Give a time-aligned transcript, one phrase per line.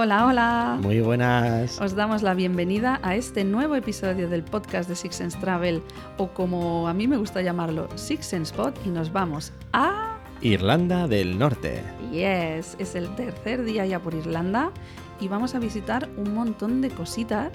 [0.00, 0.78] Hola, hola.
[0.80, 1.80] Muy buenas.
[1.80, 5.82] Os damos la bienvenida a este nuevo episodio del podcast de Six Sense Travel,
[6.18, 10.16] o como a mí me gusta llamarlo, Six Sense Spot, y nos vamos a...
[10.40, 11.82] Irlanda del Norte.
[12.12, 14.70] Yes, es el tercer día ya por Irlanda
[15.18, 17.50] y vamos a visitar un montón de cositas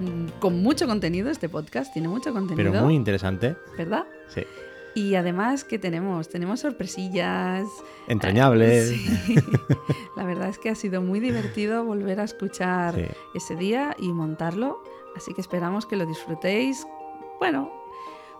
[0.00, 1.30] mm, con mucho contenido.
[1.30, 2.72] Este podcast tiene mucho contenido.
[2.72, 3.54] Pero muy interesante.
[3.78, 4.06] ¿Verdad?
[4.26, 4.42] Sí.
[4.94, 6.28] Y además, ¿qué tenemos?
[6.28, 7.66] Tenemos sorpresillas.
[8.08, 8.90] Entrañables.
[9.26, 9.36] Sí.
[10.16, 13.04] La verdad es que ha sido muy divertido volver a escuchar Sí.
[13.34, 14.82] ese día y montarlo.
[15.16, 16.86] Así que esperamos que lo disfrutéis.
[17.38, 17.70] Bueno,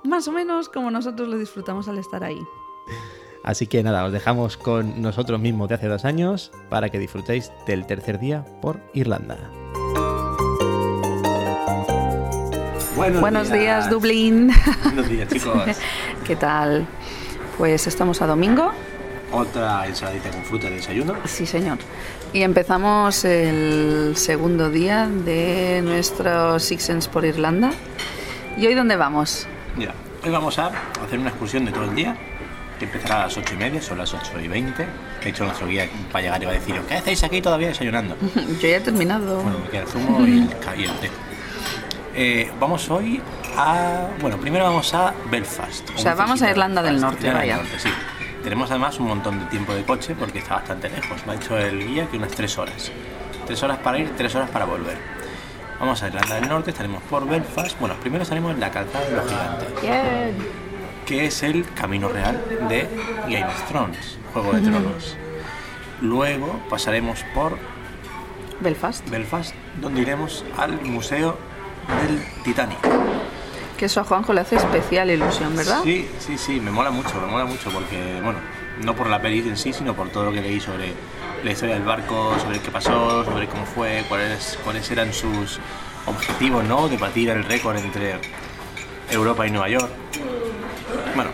[0.05, 2.41] más o menos como nosotros lo disfrutamos al estar ahí.
[3.45, 7.51] Así que nada, os dejamos con nosotros mismos de hace dos años para que disfrutéis
[7.67, 9.39] del tercer día por Irlanda.
[12.97, 14.53] Buenos días, Dublín.
[14.85, 15.63] Buenos días, chicos.
[16.27, 16.87] ¿Qué tal?
[17.57, 18.71] Pues estamos a domingo.
[19.33, 21.15] Otra ensaladita con fruta de desayuno.
[21.25, 21.79] Sí, señor.
[22.35, 27.71] Y empezamos el segundo día de nuestro Six Sense por Irlanda.
[28.59, 29.47] ¿Y hoy dónde vamos?
[29.77, 30.71] Mira, hoy vamos a
[31.03, 32.15] hacer una excursión de todo el día,
[32.79, 34.87] que empezará a las 8 y media, son las 8 y 20.
[35.25, 38.17] De hecho, nuestro guía para llegar iba a decir, ¿qué hacéis aquí todavía desayunando?
[38.61, 39.41] Yo ya he terminado.
[39.43, 41.11] Bueno, me queda el zumo y el, y el té.
[42.15, 43.23] Eh, vamos hoy
[43.57, 44.09] a...
[44.21, 45.89] Bueno, primero vamos a Belfast.
[45.97, 47.63] O sea, vamos a Irlanda del Norte, Irlanda del vaya.
[47.63, 47.89] Norte, sí.
[48.43, 51.25] Tenemos además un montón de tiempo de coche porque está bastante lejos.
[51.27, 52.93] Me ha dicho el guía que unas 3 horas.
[53.47, 54.99] 3 horas para ir, 3 horas para volver.
[55.81, 57.79] Vamos a Irlanda del Norte, estaremos por Belfast.
[57.81, 60.37] Bueno, primero estaremos en la calzada de los gigantes, Bien.
[61.07, 62.89] que es el camino real de
[63.23, 65.17] Game of Thrones, Juego de Tronos.
[66.01, 67.59] Luego pasaremos por
[68.61, 69.09] Belfast.
[69.09, 71.37] Belfast, donde iremos al Museo
[71.89, 72.79] del Titanic.
[73.77, 75.81] Que eso a Juanjo le hace especial ilusión, ¿verdad?
[75.83, 78.39] Sí, sí, sí, me mola mucho, me mola mucho porque, bueno,
[78.81, 80.93] no por la peli en sí, sino por todo lo que leí sobre
[81.43, 85.59] la historia del barco, sobre qué pasó, sobre cómo fue, cuáles, cuáles eran sus
[86.07, 86.89] objetivos, ¿no?
[86.89, 88.21] De batir el récord entre
[89.11, 89.91] Europa y Nueva York.
[91.15, 91.31] Bueno,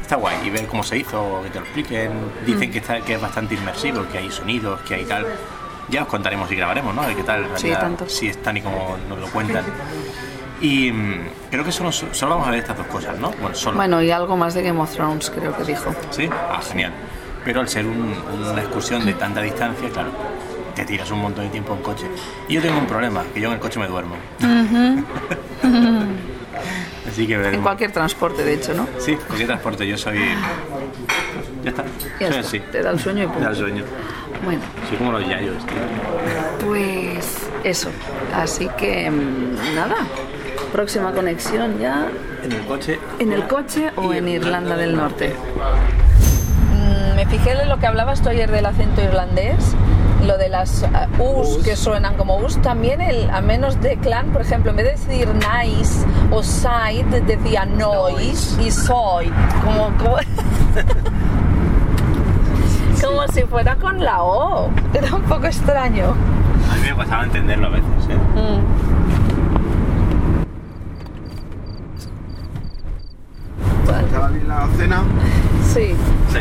[0.00, 2.12] está guay y ver cómo se hizo, que te lo expliquen.
[2.44, 5.26] Dicen que, está, que es bastante inmersivo, que hay sonidos, que hay tal.
[5.88, 7.02] Ya os contaremos y grabaremos, ¿no?
[7.14, 8.08] Qué tal, en Sí, tanto.
[8.08, 9.64] si es tan y como nos lo cuentan.
[10.60, 13.30] Y mm, creo que solo, solo vamos a ver estas dos cosas, ¿no?
[13.40, 13.76] Bueno, solo.
[13.76, 15.94] Bueno, y algo más de Game of Thrones, creo que dijo.
[16.10, 16.28] ¿Sí?
[16.32, 16.92] Ah, genial.
[17.44, 18.14] Pero al ser un-
[18.50, 20.10] una excursión de tanta distancia, claro,
[20.74, 22.06] te tiras un montón de tiempo en coche.
[22.48, 24.16] Y yo tengo un problema, que yo en el coche me duermo.
[27.08, 27.62] Así que En veremos.
[27.62, 28.86] cualquier transporte, de hecho, ¿no?
[28.98, 30.18] Sí, cualquier transporte, yo soy...
[31.62, 31.84] Ya está.
[31.84, 32.40] Ya soy está.
[32.40, 32.58] así.
[32.72, 33.50] Te da el sueño y Me da punto.
[33.50, 33.84] el sueño.
[34.46, 36.66] Bueno, Soy como los yayos, tío.
[36.66, 37.90] pues eso.
[38.34, 39.96] Así que mm, nada.
[40.72, 42.06] Próxima conexión ya
[42.44, 42.98] En el coche...
[43.18, 45.34] ¿En el coche o en Irlanda del Norte?
[46.72, 49.74] Mm, Me fijé en lo que hablabas tú ayer del acento irlandés,
[50.24, 50.82] lo de las
[51.18, 52.60] uh, U's que suenan como U's.
[52.62, 57.20] También, el, a menos de clan, por ejemplo, en vez de decir nice o side,
[57.26, 59.32] decía noise y soy.
[59.64, 60.16] Como, como,
[63.02, 64.70] como si fuera con la O.
[64.94, 66.10] Era un poco extraño.
[66.70, 68.16] A mí me costaba entenderlo a veces, ¿eh?
[68.34, 68.86] Mm.
[74.06, 75.02] ¿Estaba bien la cena?
[75.72, 75.94] Sí,
[76.32, 76.38] Sí.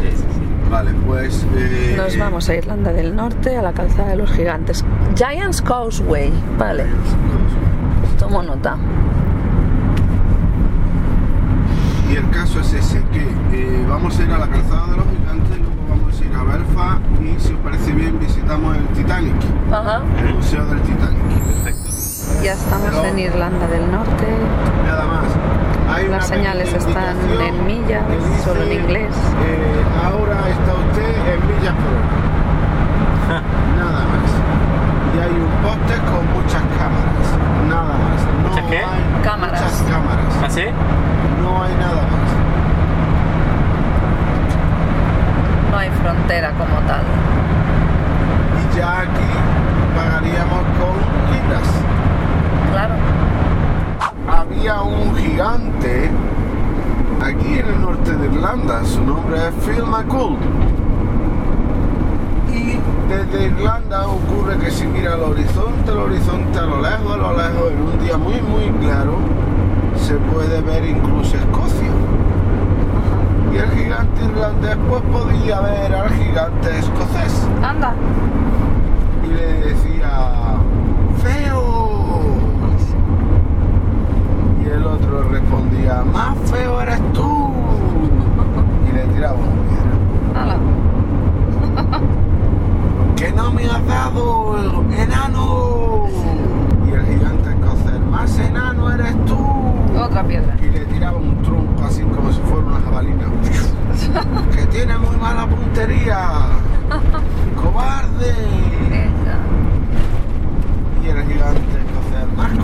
[0.00, 0.70] Sí, sí, sí.
[0.70, 1.46] Vale, pues...
[1.56, 4.84] eh, nos vamos a Irlanda del Norte, a la calzada de los gigantes.
[5.16, 6.84] Giants Causeway, vale.
[8.18, 8.76] Tomo nota.
[12.16, 13.20] Y el caso es ese, que
[13.52, 16.42] eh, vamos a ir a la calzada de los gigantes, luego vamos a ir a
[16.44, 19.34] Belfast y si os parece bien visitamos el Titanic,
[19.70, 20.00] Ajá.
[20.26, 21.20] el Museo del Titanic.
[21.44, 21.90] Perfecto.
[22.42, 24.26] Ya estamos Pero- en Irlanda del Norte.
[24.86, 25.94] Nada más.
[25.94, 29.12] Hay Las señales están en millas, dice, solo en inglés.
[29.44, 33.42] eh, ahora está usted en millas por hora.
[33.76, 34.30] Nada más.
[35.14, 37.28] Y hay un póster con muchas cámaras.
[37.68, 38.20] Nada más.
[38.42, 38.78] No ¿Muchas qué?
[38.78, 39.60] hay Cámaras.
[39.60, 40.34] Muchas cámaras.
[40.42, 40.64] ¿Ah, sí?
[41.42, 42.26] No hay nada más.
[45.70, 47.02] No hay frontera como tal.
[48.60, 49.30] Y ya aquí
[49.96, 50.96] pagaríamos con
[51.32, 51.68] libras.
[52.72, 52.94] Claro.
[54.28, 56.10] Había un gigante
[57.24, 58.84] aquí en el norte de Irlanda.
[58.84, 60.36] Su nombre es Phil McCool.
[62.52, 67.16] Y desde Irlanda ocurre que si mira al horizonte, al horizonte, a lo lejos, a
[67.18, 69.18] lo lejos, en un día muy, muy claro,
[69.96, 71.90] se puede ver incluso Escocia.
[73.52, 77.46] Y el gigante irlandés pues podía ver al gigante escocés.
[77.62, 77.94] Anda.
[79.24, 80.10] y le decía
[81.22, 82.20] feo
[84.62, 87.50] y el otro respondía más feo eres tú
[88.88, 90.56] y le tiraba una piedra Hala.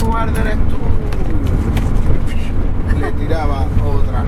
[0.01, 0.77] cobarde eres tú.
[2.99, 4.23] Le tiraba otra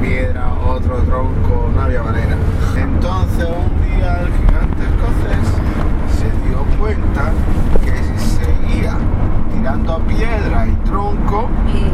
[1.03, 2.37] tronco, no había manera.
[2.77, 5.49] Entonces un día el gigante escocés
[6.19, 7.33] se dio cuenta
[7.83, 8.97] que si seguía
[9.53, 11.49] tirando piedra y tronco,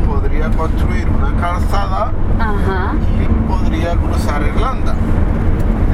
[0.06, 2.94] podría construir una calzada Ajá.
[3.22, 4.94] y podría cruzar Irlanda.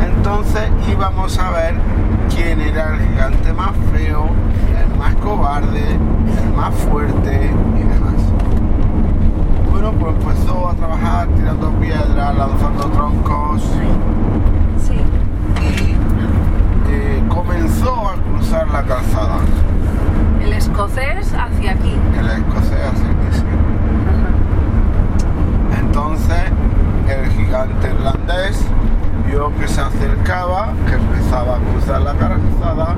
[0.05, 1.75] Entonces íbamos a ver
[2.35, 4.27] quién era el gigante más feo,
[4.79, 7.51] el más cobarde, el más fuerte.
[9.79, 13.63] Bueno, pues empezó a trabajar tirando piedras, lanzando troncos
[14.79, 14.95] Sí.
[15.61, 19.37] y eh, comenzó a cruzar la calzada.
[20.43, 21.95] El escocés hacia aquí.
[22.19, 23.45] El escocés así que sí.
[25.79, 26.45] Entonces
[27.11, 28.65] el gigante irlandés
[29.27, 32.97] vio que se acercaba, que empezaba a cruzar la calzada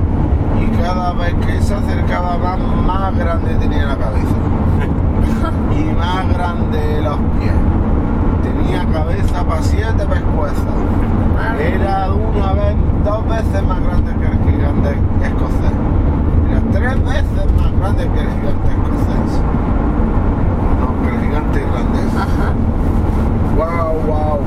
[0.57, 4.35] y cada vez que se acercaba más, más grande tenía la cabeza
[5.77, 7.53] y más grande los pies.
[8.43, 10.65] Tenía cabeza para siete pescuezos.
[11.35, 14.89] Madre Era una vez, dos veces más grande que el gigante
[15.23, 15.75] escocés.
[16.49, 19.41] Era tres veces más grande que el gigante escocés.
[20.79, 22.15] No, que el gigante irlandés.
[22.15, 22.53] Ajá.
[23.55, 24.39] Wow, wow.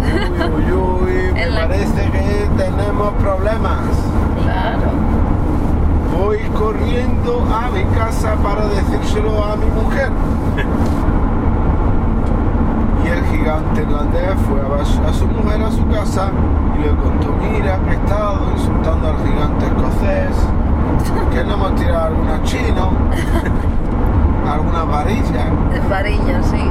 [0.56, 1.32] Uy, uy, uy.
[1.34, 3.80] Me parece que tenemos problemas.
[4.42, 5.09] Claro.
[6.90, 10.10] Corriendo a mi casa para decírselo a mi mujer.
[13.04, 16.32] Y el gigante irlandés fue a, su mujer a su casa
[16.76, 20.36] y le contó, mira que he estado insultando al gigante escocés,
[21.32, 22.88] que le hemos tirado algunos chinos,
[24.52, 26.70] algunas varillas, Varilla, sí.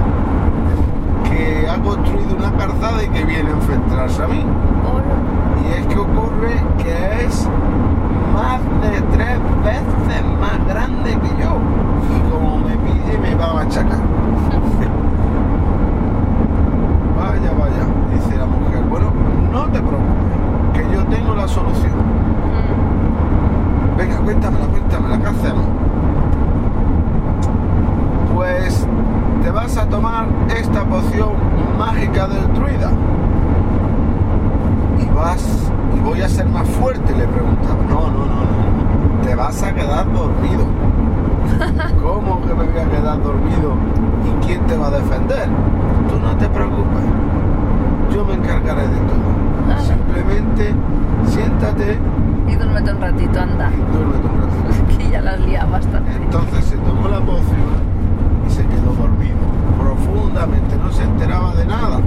[1.29, 4.45] que ha construido una calzada y que viene a enfrentarse a mí.
[4.83, 5.65] Hola.
[5.65, 7.47] Y es que ocurre que es
[8.39, 11.51] más de tres veces más grande que yo.
[12.15, 13.99] Y como me pille me va a machacar.
[17.19, 17.83] Vaya, vaya,
[18.13, 18.81] dice la mujer.
[18.89, 19.11] Bueno,
[19.51, 20.39] no te preocupes,
[20.73, 21.91] que yo tengo la solución.
[23.97, 25.65] Venga, cuéntamela, cuéntamela, ¿qué hacemos?
[28.33, 28.87] Pues
[29.43, 30.27] te vas a tomar
[30.57, 31.33] esta poción
[31.77, 32.91] mágica del druida
[34.97, 37.75] y vas y voy a ser más fuerte le preguntaba.
[37.89, 40.65] No no no no te vas a quedar dormido.
[42.03, 43.73] Cómo que me voy a quedar dormido
[44.25, 45.47] y quién te va a defender
[46.07, 47.03] tú no te preocupes.
[48.13, 49.79] Yo me encargaré de todo.
[49.85, 50.73] Simplemente
[51.27, 51.99] siéntate.
[52.47, 53.69] Y duérmete un ratito, anda.
[53.71, 54.97] y duérmete un ratito.
[54.97, 56.11] Que ya las liado bastante.
[56.15, 57.69] entonces se tomó la poción
[58.47, 59.37] y se quedó dormido.
[59.79, 61.99] Profundamente no se enteraba de nada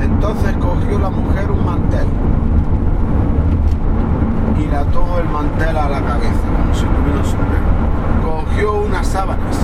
[0.00, 2.06] Entonces cogió la mujer un mantel
[4.58, 7.68] y le ató el mantel a la cabeza, como si tuviera un sombrero.
[8.24, 9.56] Cogió unas sábanas,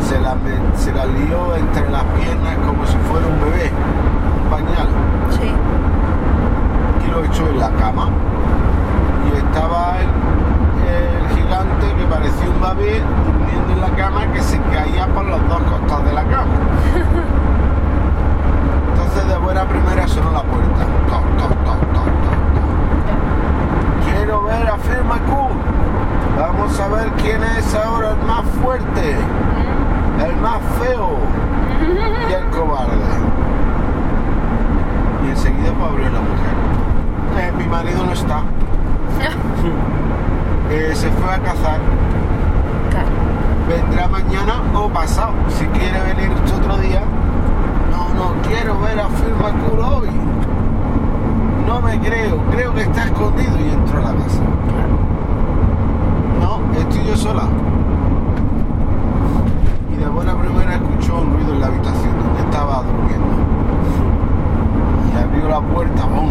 [0.00, 3.70] se las me- se las lió entre las piernas como si fuera un bebé,
[4.42, 4.88] un pañal,
[5.30, 5.50] Sí.
[7.06, 8.08] y lo echó en la cama.
[9.32, 10.10] Y estaba el,
[10.90, 15.40] el gigante que parecía un bebé durmiendo en la cama que se caía por los
[15.48, 16.54] dos costados de la cama.
[18.92, 20.82] Entonces de buena primera sonó la puerta.
[21.08, 22.04] Toc, toc, toc, toc, toc,
[22.54, 24.14] toc.
[24.14, 25.48] Quiero ver a Firma Q.
[26.40, 29.16] Vamos a ver quién es ahora el más fuerte,
[30.24, 31.10] el más feo
[32.28, 33.10] y el cobarde.
[35.26, 36.54] Y enseguida pues abrió la mujer.
[37.38, 38.40] Eh, mi marido no está.
[40.70, 41.80] Eh, se fue a cazar.
[42.90, 43.08] Claro.
[43.68, 45.32] Vendrá mañana o pasado.
[45.48, 47.02] Si quiere venir otro día.
[47.90, 50.08] No, no quiero ver a Firma Cool hoy.
[51.66, 52.38] No me creo.
[52.52, 54.40] Creo que está escondido y entró a la casa.
[56.40, 57.42] No, estoy yo sola.
[59.92, 63.26] Y de buena primera escuchó un ruido en la habitación donde estaba durmiendo.
[65.12, 66.30] Y abrió la puerta, ¡bum!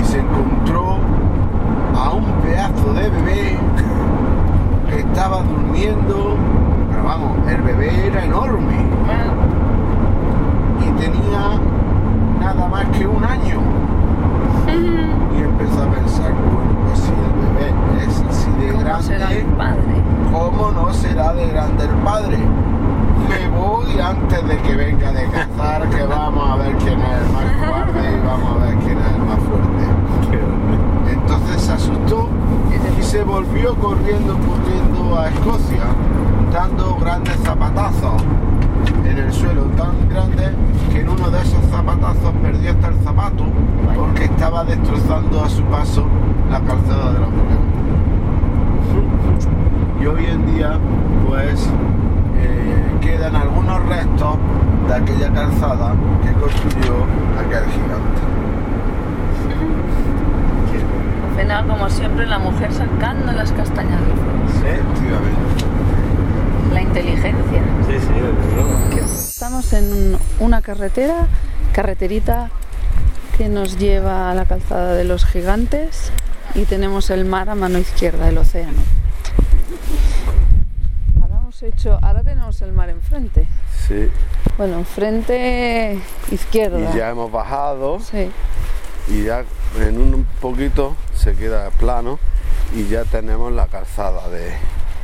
[0.00, 0.98] Y se encontró
[1.96, 3.58] a un pedazo de bebé
[4.90, 6.36] que estaba durmiendo.
[6.90, 8.86] Pero vamos, el bebé era enorme
[10.80, 11.58] y tenía
[12.40, 13.60] nada más que un año.
[14.66, 19.40] Y empezó a pensar, bueno, pues si el bebé es así de ¿Cómo será grande,
[19.40, 20.02] el padre?
[20.32, 22.38] ¿cómo no será de grande el padre?
[23.28, 27.32] Me voy antes de que venga de cazar, que vamos a ver quién es el
[27.32, 29.84] más cobarde y vamos a ver quién es el más fuerte.
[31.12, 32.28] Entonces se asustó
[32.98, 35.84] y se volvió corriendo, corriendo a Escocia,
[36.52, 38.22] dando grandes zapatazos
[39.04, 40.50] en el suelo, tan grandes
[40.92, 43.44] que en uno de esos zapatazos perdió hasta el zapato
[43.96, 46.06] porque estaba destrozando a su paso
[46.50, 47.58] la calzada de la mujer.
[50.00, 50.78] y hoy en día
[51.26, 51.68] pues
[52.38, 54.36] eh, quedan algunos restos
[54.88, 56.94] de aquella calzada que construyó
[57.38, 58.33] aquel gigante.
[61.36, 64.00] Final, como siempre, la mujer sacando las castañas.
[64.64, 65.64] Efectivamente.
[66.72, 67.62] La inteligencia.
[67.86, 68.74] Sí, sí, desde luego.
[69.04, 71.26] Estamos en una carretera,
[71.72, 72.50] carreterita
[73.36, 76.12] que nos lleva a la calzada de los gigantes
[76.54, 78.78] y tenemos el mar a mano izquierda, el océano.
[81.20, 83.46] Ahora hemos hecho, ahora tenemos el mar enfrente.
[83.88, 84.08] Sí.
[84.56, 85.98] Bueno, enfrente
[86.30, 86.78] izquierda.
[86.94, 88.30] Y ya hemos bajado Sí.
[89.08, 89.44] Y ya
[89.80, 92.18] en un poquito se queda plano
[92.74, 94.52] y ya tenemos la calzada de,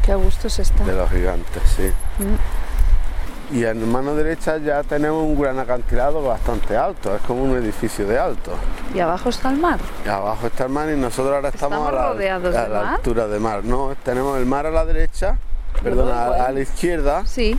[0.04, 0.84] Qué a gusto se está.
[0.84, 1.90] de los gigantes, sí.
[2.18, 3.56] Mm.
[3.56, 8.06] Y en mano derecha ya tenemos un gran acantilado bastante alto, es como un edificio
[8.06, 8.52] de alto.
[8.94, 9.80] Y abajo está el mar.
[10.06, 12.68] Y abajo está el mar y nosotros ahora estamos, ¿Estamos a la, rodeados a de
[12.68, 12.94] la mar?
[12.94, 13.64] altura de mar.
[13.64, 15.36] No, tenemos el mar a la derecha,
[15.82, 17.58] perdón, a, a la izquierda Sí,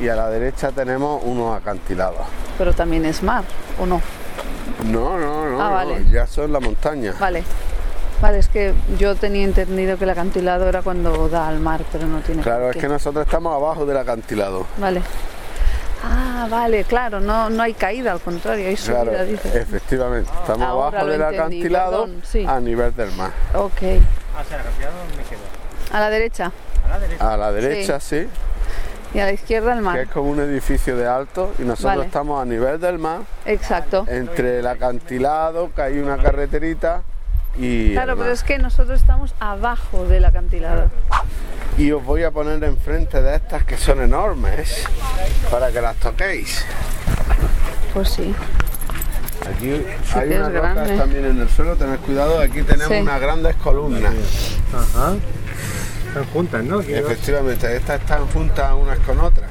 [0.00, 2.20] y a la derecha tenemos unos acantilados.
[2.56, 3.42] pero también es mar,
[3.80, 4.00] ¿o no?
[4.84, 7.14] No, no, no, Ah, no, ya son la montaña.
[7.18, 7.42] Vale.
[8.20, 12.06] Vale, es que yo tenía entendido que el acantilado era cuando da al mar, pero
[12.06, 14.66] no tiene Claro, es que nosotros estamos abajo del acantilado.
[14.78, 15.02] Vale.
[16.04, 19.58] Ah, vale, claro, no, no hay caída, al contrario, hay subida, Claro, dice.
[19.58, 22.44] efectivamente, estamos Ahora abajo del entendí, acantilado perdón, sí.
[22.46, 23.30] a nivel del mar.
[23.54, 23.78] Ok.
[23.80, 24.00] Quedo.
[25.92, 26.52] A la derecha
[26.84, 27.32] A la derecha.
[27.32, 28.28] A la derecha sí,
[29.14, 29.98] y a la izquierda el que mar.
[29.98, 32.06] es como un edificio de alto y nosotros Vale.
[32.06, 34.04] estamos a nivel del mar, Exacto.
[34.08, 37.02] entre el acantilado, que hay una carreterita
[37.56, 40.90] y el Claro, pero es que nosotros estamos abajo del acantilado.
[41.78, 44.84] Y os voy a poner enfrente de estas que son enormes
[45.50, 46.64] para que las toquéis.
[47.92, 48.34] Pues sí.
[49.48, 50.96] Aquí Sí hay que unas rocas grande.
[50.98, 53.02] también en el suelo, tened cuidado, aquí tenemos Sí.
[53.02, 54.12] unas grandes columnas.
[54.72, 55.14] Ajá.
[56.14, 56.80] Están juntas, ¿no?
[56.80, 59.50] Efectivamente, estas están juntas unas con otras.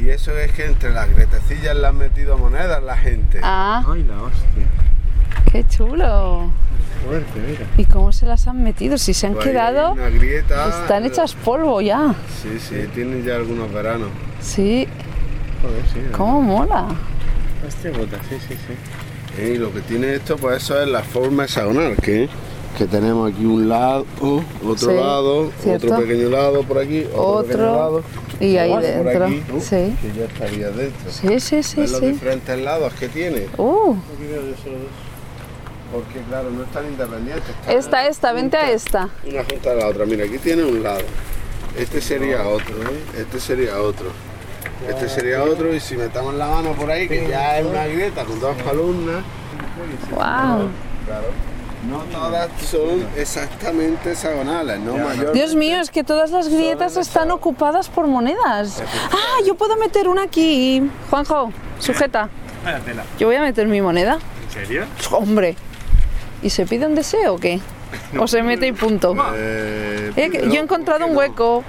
[0.00, 3.40] Y eso es que entre las gretecillas le han metido monedas la gente.
[3.42, 4.66] Ah, Ay, la hostia.
[5.50, 6.52] qué chulo.
[7.04, 7.66] Fuerte, mira.
[7.76, 8.96] ¿Y cómo se las han metido?
[8.98, 10.68] Si se han Pues quedado, Una grieta.
[10.68, 12.14] están hechas polvo ya.
[12.40, 14.10] Sí, sí, tienen ya algunos veranos.
[14.40, 14.86] Sí,
[15.60, 16.00] Joder, sí.
[16.12, 16.86] cómo mola.
[17.66, 19.42] Hostia puta, sí, sí, sí.
[19.42, 22.28] Y lo que tiene esto, pues eso es la forma hexagonal, que,
[22.76, 24.04] que tenemos aquí un lado,
[24.64, 25.86] otro Sí, lado, cierto.
[25.86, 28.02] otro pequeño lado por aquí, otro, pequeño Otro, lado.
[28.40, 29.24] y ahí otro por dentro.
[29.26, 29.96] aquí, uh, Sí.
[30.02, 31.10] Que ya estaría dentro.
[31.12, 32.06] Sí, sí, sí, ¿Ves los sí.
[32.06, 33.46] diferentes lados que tiene?
[33.58, 33.94] Uh,
[35.92, 37.48] Porque claro, no están independientes.
[37.48, 39.08] están esta, esta, vente a esta.
[39.30, 40.04] Una junta a la otra.
[40.06, 41.02] Mira, aquí tiene un lado.
[41.78, 43.20] Este sería otro, ¿eh?
[43.20, 44.06] Este sería otro.
[44.88, 48.24] Este sería otro y si metamos la mano por ahí, que ya es una grieta
[48.24, 49.22] con dos columnas,
[50.10, 50.18] Wow.
[51.06, 51.30] claro.
[51.88, 54.96] No todas son exactamente hexagonales, ¿no?
[54.96, 55.32] Mayor.
[55.32, 58.82] Dios mío, es que todas las grietas están ocupadas por monedas.
[59.12, 60.88] Ah, yo puedo meter una aquí.
[61.10, 62.28] Juanjo, sujeta.
[63.18, 64.18] Yo voy a meter mi moneda.
[64.46, 64.84] ¿En serio?
[65.10, 65.56] Hombre.
[66.42, 67.60] ¿Y se pide un deseo o qué?
[68.18, 69.14] O se mete y punto.
[69.34, 71.64] Eh, Eh, yo he encontrado ¿por un hueco.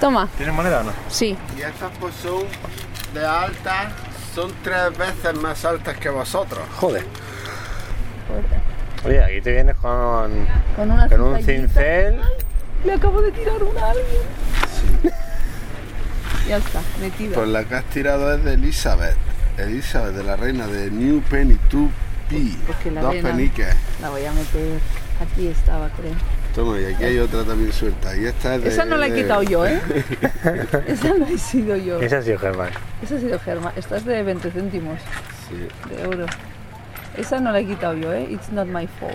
[0.00, 0.92] Toma, ¿Tienes moneda o no?
[1.08, 1.36] sí.
[1.56, 2.42] Y estas pues son
[3.14, 3.92] de altas,
[4.34, 6.60] son tres veces más altas que vosotros.
[6.78, 7.06] Joder.
[9.06, 12.20] Oye, aquí te vienes con, Con una con un cincel.
[12.84, 15.12] Le acabo de tirar una a alguien.
[16.48, 17.34] Ya está, metida.
[17.34, 19.16] Pues la que has tirado es de Elizabeth.
[19.58, 22.56] Elizabeth, de la reina de New Penny 2P.
[22.66, 23.74] Porque la Dos reina- peniques.
[24.00, 24.78] La voy a meter.
[25.20, 26.12] Aquí estaba, creo.
[26.54, 28.16] Toma, y aquí hay otra también suelta.
[28.16, 28.68] Y esta es de...
[28.68, 29.80] Esa no la he quitado yo, ¿eh?
[30.86, 32.00] Esa no he sido yo.
[32.00, 32.70] Ese ha sido Germán.
[33.02, 33.72] Esa ha sido Germa.
[33.76, 34.98] Esta es de 20 céntimos
[35.48, 36.26] Sí, de euro.
[37.16, 38.26] Esa no la he quitado yo, ¿eh?
[38.30, 39.14] It's not my fault.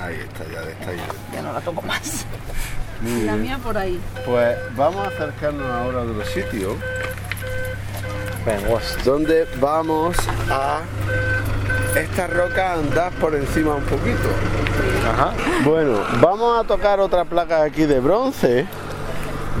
[0.00, 1.04] ahí está, ya está ya.
[1.34, 2.26] Ya no la toco más.
[3.00, 3.42] Muy La bien.
[3.42, 4.00] mía por ahí.
[4.24, 6.76] Pues vamos a acercarnos ahora a otro sitio
[8.46, 8.96] Ven, guas.
[9.04, 10.16] donde vamos
[10.50, 10.80] a
[11.96, 14.28] esta roca andar por encima un poquito.
[15.12, 15.32] Ajá.
[15.64, 18.66] Bueno, vamos a tocar otra placa aquí de bronce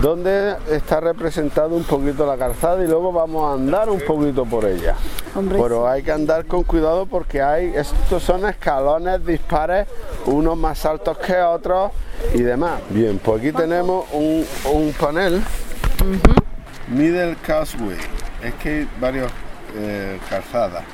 [0.00, 4.64] donde está representado un poquito la calzada y luego vamos a andar un poquito por
[4.64, 4.94] ella.
[5.34, 9.86] Hombre, Pero hay que andar con cuidado porque hay estos son escalones dispares,
[10.26, 11.92] unos más altos que otros
[12.34, 12.80] y demás.
[12.90, 15.42] Bien, pues aquí tenemos un, un panel
[16.88, 17.96] Middle Causeway.
[18.42, 19.30] Es que hay varios
[19.76, 20.84] eh, calzadas.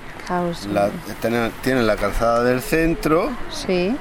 [0.71, 0.91] La,
[1.23, 3.97] tiene, tiene la calzada del centro, Sí.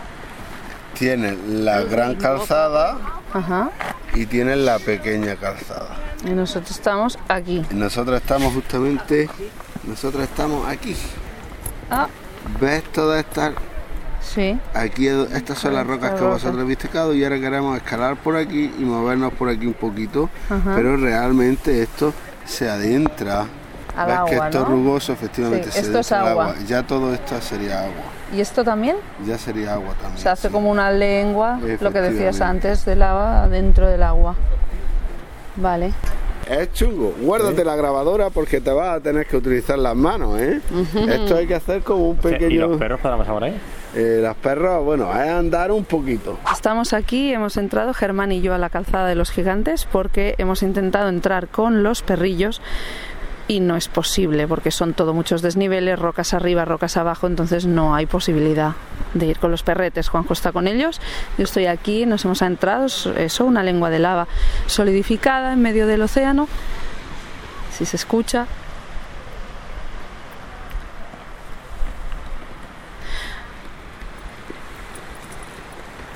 [0.94, 2.98] tiene la gran calzada
[3.38, 3.70] Ajá.
[4.14, 5.96] y tiene la pequeña calzada.
[6.26, 7.64] Y nosotros estamos aquí.
[7.70, 9.30] Y nosotros estamos justamente,
[9.84, 10.96] nosotros estamos aquí.
[11.92, 12.08] Ah,
[12.60, 13.54] ¿Ves todas estas
[14.22, 14.60] Sí.
[14.74, 18.18] Aquí es- estas son las rocas que Estas vosotros habéis tocado y ahora queremos escalar
[18.18, 20.74] por aquí y movernos por aquí un poquito, Ajá.
[20.76, 22.14] pero realmente esto
[22.46, 23.46] se adentra.
[23.96, 24.64] Al ¿Ves que agua, esto ¿no?
[24.66, 25.14] es rugoso?
[25.14, 26.56] Efectivamente, Sí, se esto es agua.
[26.68, 28.04] Ya todo esto sería agua.
[28.36, 28.98] ¿Y esto también?
[29.26, 30.18] Ya sería agua también.
[30.18, 30.54] Se hace sí.
[30.54, 34.36] como una lengua, lo que decías antes, de lava dentro del agua.
[35.56, 35.94] Vale.
[36.50, 37.14] Es chungo.
[37.20, 40.62] Guárdate la grabadora porque te vas a tener que utilizar las manos, ¿eh?
[41.10, 42.50] Esto hay que hacer como un pequeño...
[42.50, 43.60] ¿Y los perros podemos por ahí?
[43.96, 46.38] Eh, las perros, bueno, es andar un poquito.
[46.52, 50.64] Estamos aquí, hemos entrado Germán y yo a la calzada de los gigantes porque hemos
[50.64, 52.62] intentado entrar con los perrillos
[53.48, 57.96] y no es posible porque son todo muchos desniveles, rocas arriba, rocas abajo, entonces no
[57.96, 58.74] hay posibilidad
[59.14, 60.10] de ir con los perretes.
[60.10, 61.00] Juanjo está con ellos,
[61.38, 64.28] yo estoy aquí, nos hemos entrado, es- eso, una lengua de lava
[64.66, 66.48] solidificada en medio del océano.
[67.72, 68.48] Si se escucha,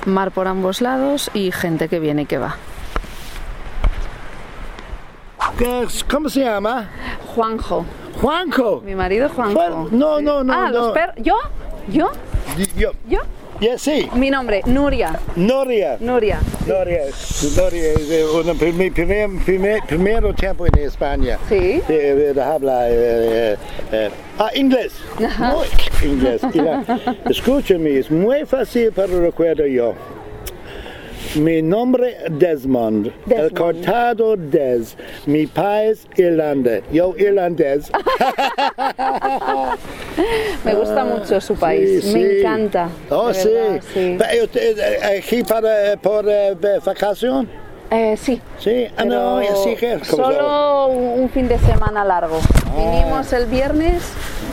[0.06, 2.56] mar por ambos lados y gente que viene y que va.
[6.10, 6.88] ¿Cómo se llama?
[7.34, 7.84] Juanjo,
[8.20, 8.82] Juanjo.
[8.84, 9.54] mi marido Juanjo.
[9.60, 10.92] Juan- no, no, no, Ah, los no.
[10.92, 11.16] perros.
[11.18, 11.36] ¿Yo?
[11.88, 12.10] ¿Yo?
[12.76, 13.20] Yo, ¿Yo?
[13.78, 15.18] sí, Mi nombre, Nuria.
[15.36, 15.96] Noria.
[16.00, 16.40] Nuria.
[16.66, 17.02] Noria,
[17.56, 21.38] Noria es un primer, primer, primer, tiempo en España.
[21.48, 21.80] Sí.
[21.88, 23.56] Eh, habla eh,
[23.92, 24.92] eh, ah, inglés.
[25.38, 26.42] Muy inglés.
[27.30, 29.94] Escúchame, es muy fácil para recuerdo yo.
[31.36, 33.56] Mi nombre Desmond, el Desmond.
[33.56, 37.90] cortado Des, mi país Irlanda, yo irlandés.
[40.64, 42.04] Me gusta mucho su país.
[42.04, 42.38] Sí, Me sí.
[42.40, 42.88] encanta.
[43.08, 43.48] Oh, sí.
[43.94, 44.18] sí.
[44.42, 46.54] Usted, eh, ¿Aquí para, por eh,
[46.84, 47.48] vacación?
[47.90, 48.40] Eh, sí.
[48.58, 49.92] Sí, ah, no, pero así que.
[49.92, 50.32] ¿cómo se llama?
[50.34, 52.38] Solo un fin de semana largo.
[52.76, 54.02] Vinimos el viernes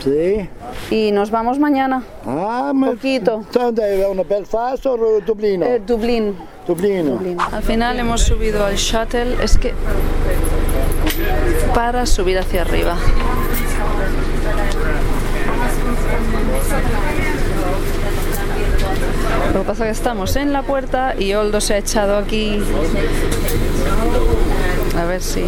[0.02, 0.48] Sí.
[0.90, 2.02] y nos vamos mañana.
[2.26, 3.44] Ah, ma- Poquito.
[3.52, 4.06] ¿Dónde?
[4.06, 5.66] ¿Una Belfast o Dublino?
[5.66, 6.34] Eh, Dublín.
[6.66, 7.18] Dublino.
[7.52, 9.36] Al final hemos subido al shuttle.
[9.42, 9.74] Es que
[11.74, 12.96] para subir hacia arriba.
[19.54, 22.62] Lo que pasa es que estamos en la puerta y Oldo se ha echado aquí.
[24.98, 25.44] A ver si.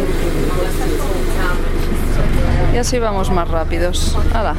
[2.73, 4.17] Y así vamos más rápidos.
[4.33, 4.55] Hala.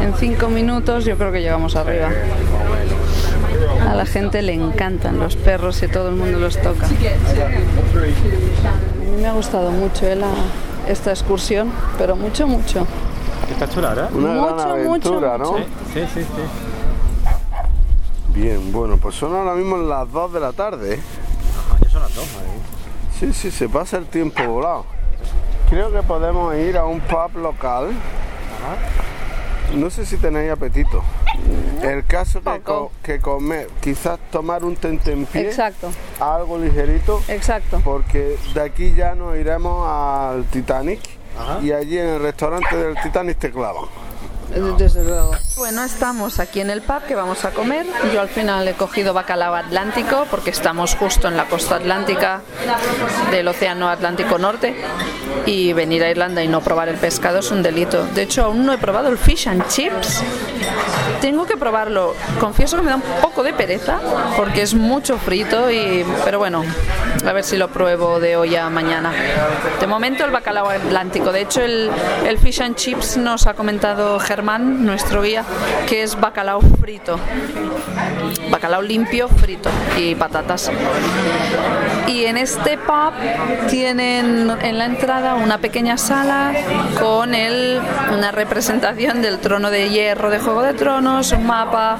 [0.00, 2.10] En cinco minutos yo creo que llegamos arriba.
[3.88, 6.86] A la gente le encantan los perros y todo el mundo los toca.
[6.86, 6.96] A mí
[9.22, 10.28] me ha gustado mucho eh, la-
[10.88, 12.86] esta excursión, pero mucho, mucho.
[13.50, 14.10] Está chula, ¿verdad?
[14.12, 15.58] Una Mucho, gran aventura, mucho, ¿no?
[15.92, 16.26] Sí, sí, sí.
[18.34, 20.94] Bien, bueno, pues son ahora mismo las 2 de la tarde.
[20.94, 21.00] ¿eh?
[21.82, 22.48] Ya son las dos, madre.
[23.18, 24.84] Sí, sí, se pasa el tiempo volado.
[25.70, 27.90] Creo que podemos ir a un pub local.
[29.74, 31.02] No sé si tenéis apetito.
[31.82, 37.80] El caso que, co- que comer, quizás tomar un tentempié, Exacto, algo ligerito, exacto.
[37.82, 41.00] porque de aquí ya nos iremos al Titanic
[41.62, 43.84] y allí en el restaurante del Titanic te clavan.
[44.50, 45.30] Desde luego.
[45.56, 47.86] Bueno, estamos aquí en el pub que vamos a comer.
[48.12, 52.40] Yo al final he cogido bacalao atlántico porque estamos justo en la costa atlántica
[53.30, 54.74] del Océano Atlántico Norte
[55.46, 58.04] y venir a Irlanda y no probar el pescado es un delito.
[58.06, 60.22] De hecho, aún no he probado el fish and chips.
[61.20, 62.14] Tengo que probarlo.
[62.40, 64.00] Confieso que me da un poco de pereza
[64.36, 66.64] porque es mucho frito y pero bueno,
[67.26, 69.12] a ver si lo pruebo de hoy a mañana.
[69.78, 71.30] De momento el bacalao atlántico.
[71.30, 71.90] De hecho, el,
[72.26, 75.44] el fish and chips nos ha comentado Germán, nuestro guía,
[75.88, 77.18] que es bacalao frito.
[78.50, 80.70] Bacalao limpio, frito y patatas.
[82.06, 83.12] Y en este pub
[83.68, 86.52] tienen en la entrada una pequeña sala
[86.98, 87.80] con el,
[88.12, 91.98] una representación del trono de hierro de Juego de Tronos, un mapa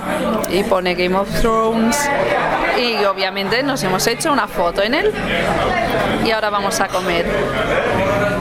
[0.51, 2.09] y pone Game of Thrones.
[2.79, 5.13] Y obviamente nos hemos hecho una foto en él.
[6.25, 7.27] Y ahora vamos a comer.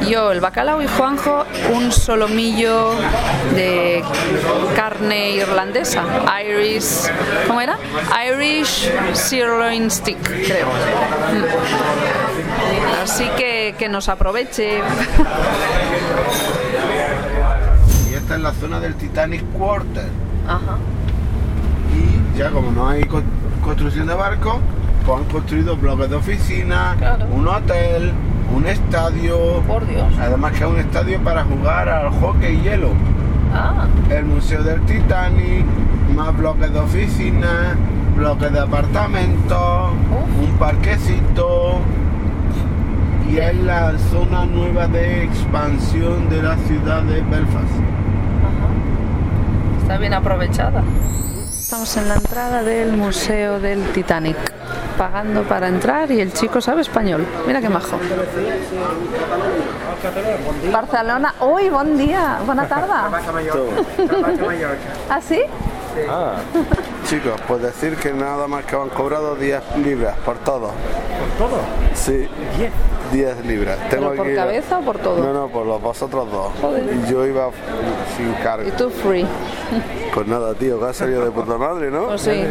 [0.07, 2.91] Yo el bacalao y Juanjo un solomillo
[3.53, 4.03] de
[4.75, 6.03] carne irlandesa,
[6.43, 7.11] Irish,
[7.47, 7.77] ¿cómo era?
[8.27, 10.67] Irish sirloin stick, creo.
[10.67, 11.43] Mm.
[13.03, 14.79] Así que que nos aproveche.
[18.09, 20.07] Y esta es la zona del Titanic Quarter.
[20.47, 20.77] Ajá.
[21.95, 23.21] Y ya como no hay co-
[23.63, 24.55] construcción de barcos,
[25.05, 27.25] pues han construido bloques de oficina, Claro.
[27.31, 28.11] un hotel,
[28.55, 29.61] un estadio.
[29.67, 30.07] Por Dios.
[30.19, 32.91] Además que es un estadio para jugar al hockey hielo.
[33.53, 35.65] Ah, El Museo del Titanic,
[36.15, 37.75] más bloques de oficina,
[38.15, 39.91] bloques de apartamentos,
[40.41, 41.79] un parquecito.
[43.29, 47.73] Y es la zona nueva de expansión de la ciudad de Belfast.
[49.81, 50.83] está bien aprovechada.
[51.69, 54.35] Estamos en la entrada del Museo del Titanic,
[54.97, 57.23] pagando para entrar y el chico sabe español.
[57.45, 57.99] Mira qué majo.
[60.73, 61.35] Barcelona.
[61.41, 62.91] Uy, buen día, buena tarde.
[65.11, 65.43] ¿Ah, sí?
[67.07, 70.69] Chicos, pues decir que nada más que han cobrado 10 libras por todo.
[71.37, 71.57] ¿Por todo?
[71.93, 72.27] Sí.
[72.57, 72.71] 10.
[73.11, 73.77] 10 libras.
[73.89, 75.17] ¿Pero por aquí- cabeza o por todo?
[75.17, 76.51] No, no, por los vosotros dos.
[76.61, 77.05] Joder.
[77.07, 77.49] Yo iba
[78.15, 78.67] sin cargo.
[78.67, 79.25] Y tú free.
[80.13, 82.05] Pues nada, tío, que ha salido de puta madre, ¿no?
[82.07, 82.43] Pues sí,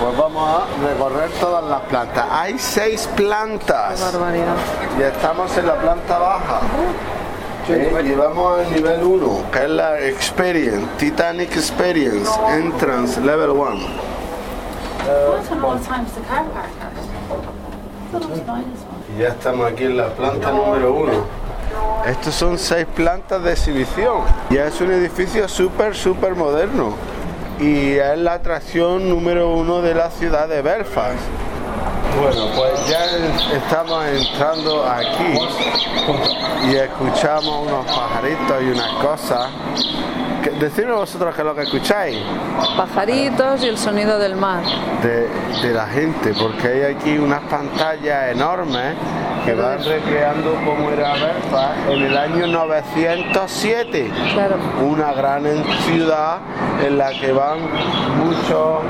[0.00, 2.26] Pues vamos a recorrer todas las plantas.
[2.32, 4.00] Hay seis plantas.
[4.12, 4.56] barbaridad.
[4.98, 6.60] Y estamos en la planta baja.
[7.68, 13.78] Eh, y vamos al nivel 1, que es la Experience, Titanic Experience, Entrance Level 1.
[15.02, 16.92] I don't know what time's the car park at.
[16.92, 19.16] I thought it was nine as well.
[19.16, 21.12] Y ya estamos aquí en la planta número 1.
[22.06, 24.22] Estos son seis plantas de exhibición.
[24.50, 26.94] Ya es un edificio súper, súper moderno.
[27.60, 31.20] Y es la atracción número uno de la ciudad de Belfast.
[32.18, 33.04] Bueno, pues ya
[33.56, 35.38] estamos entrando aquí
[36.70, 39.50] y escuchamos unos pajaritos y unas cosas.
[40.58, 42.18] Decidme vosotros qué es lo que escucháis
[42.76, 44.62] Pajaritos y el sonido del mar.
[45.02, 45.28] de,
[45.66, 48.94] de la gente, porque hay aquí unas pantallas enormes
[49.44, 54.10] que van recreando cómo era Belfast en el año 907.
[54.34, 54.56] Claro.
[54.84, 55.44] Una gran
[55.86, 56.38] ciudad
[56.84, 57.58] en la que van
[58.24, 58.82] muchos...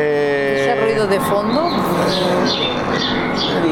[0.00, 1.68] eh, Ese ruido de fondo.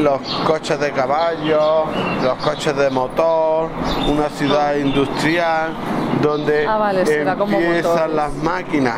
[0.01, 1.85] los coches de caballo,
[2.23, 3.69] los coches de motor,
[4.07, 5.73] una ciudad industrial
[6.21, 8.95] donde Ah, vale, será como empiezan las máquinas.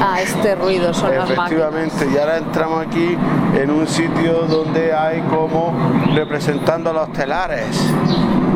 [0.00, 1.50] Ah, este ruido son las máquinas.
[1.52, 3.16] Efectivamente, y ahora entramos aquí
[3.60, 5.72] en un sitio donde hay como
[6.14, 7.66] representando los telares,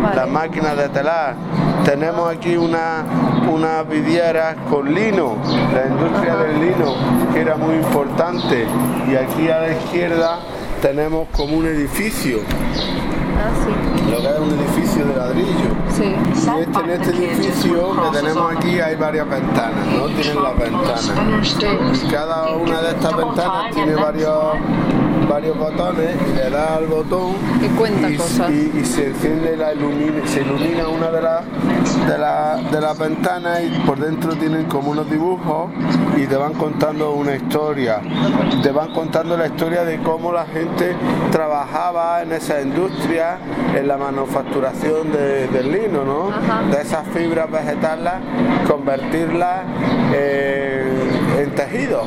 [0.03, 0.17] Vale.
[0.17, 1.35] las máquinas de telar.
[1.85, 3.05] Tenemos aquí una,
[3.49, 5.37] unas vidrieras con lino,
[5.73, 6.95] la industria del lino,
[7.33, 8.67] que era muy importante.
[9.11, 10.39] Y aquí a la izquierda
[10.83, 12.39] tenemos como un edificio,
[13.39, 14.11] Ah, sí.
[14.11, 15.71] lo que es un edificio de ladrillo.
[15.91, 16.05] Sí.
[16.05, 20.07] Y este, en este edificio que tenemos aquí hay varias ventanas, ¿no?
[20.07, 21.13] Tienen las ventanas.
[22.03, 24.55] Y cada una de estas ventanas tiene varios,
[25.29, 28.51] varios botones le da al botón Que cuenta y, cosas.
[28.51, 31.43] y- y se enciende la ilumina, se ilumina una de las
[32.07, 35.71] de, la- de las ventanas y por dentro tienen como unos dibujos
[36.17, 38.01] y te van contando una historia.
[38.63, 40.95] Te van contando la historia de cómo la gente
[41.33, 43.39] trabajaba en esa industria,
[43.75, 46.29] en la manufacturación de- del lino, ¿no?
[46.31, 46.63] Ajá.
[46.71, 48.13] De esas fibras vegetales,
[48.69, 49.63] convertirlas
[50.15, 50.86] eh,
[51.47, 52.03] en tejido.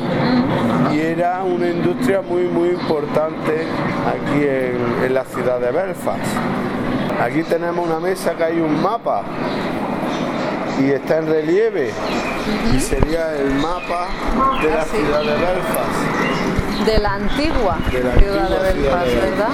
[0.92, 3.66] Y era una industria muy, muy importante
[4.06, 6.20] aquí en, en la ciudad de Belfast.
[7.20, 9.22] Aquí tenemos una mesa que hay un mapa
[10.80, 11.90] y está en relieve
[12.74, 14.06] y sería el mapa
[14.62, 14.96] de la Ah, sí.
[14.96, 16.86] ciudad de Belfast.
[16.86, 19.48] De la antigua De la ciudad antigua de ciudad Belfast, ¿verdad?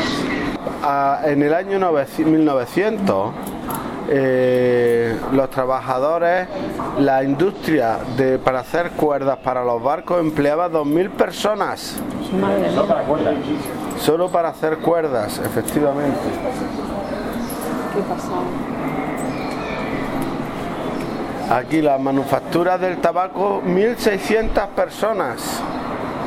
[0.84, 3.30] Ah, en el año 900 1900
[4.08, 6.48] eh, los trabajadores,
[6.98, 11.96] la industria de, para hacer cuerdas para los barcos empleaba 2.000 personas.
[13.98, 16.18] Solo para hacer cuerdas, efectivamente.
[17.94, 18.42] ¿Qué pasaba?
[21.58, 25.60] Aquí las manufacturas del tabaco, 1.600 personas.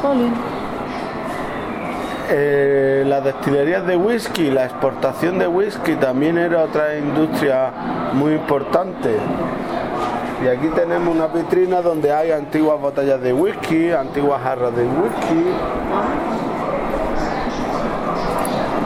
[0.02, 0.59] Jolín.
[2.32, 7.72] Eh, las destilerías de whisky, la exportación de whisky también era otra industria
[8.14, 9.16] muy importante.
[10.44, 15.46] Y aquí tenemos una vitrina donde hay antiguas botellas de whisky, antiguas jarras de whisky.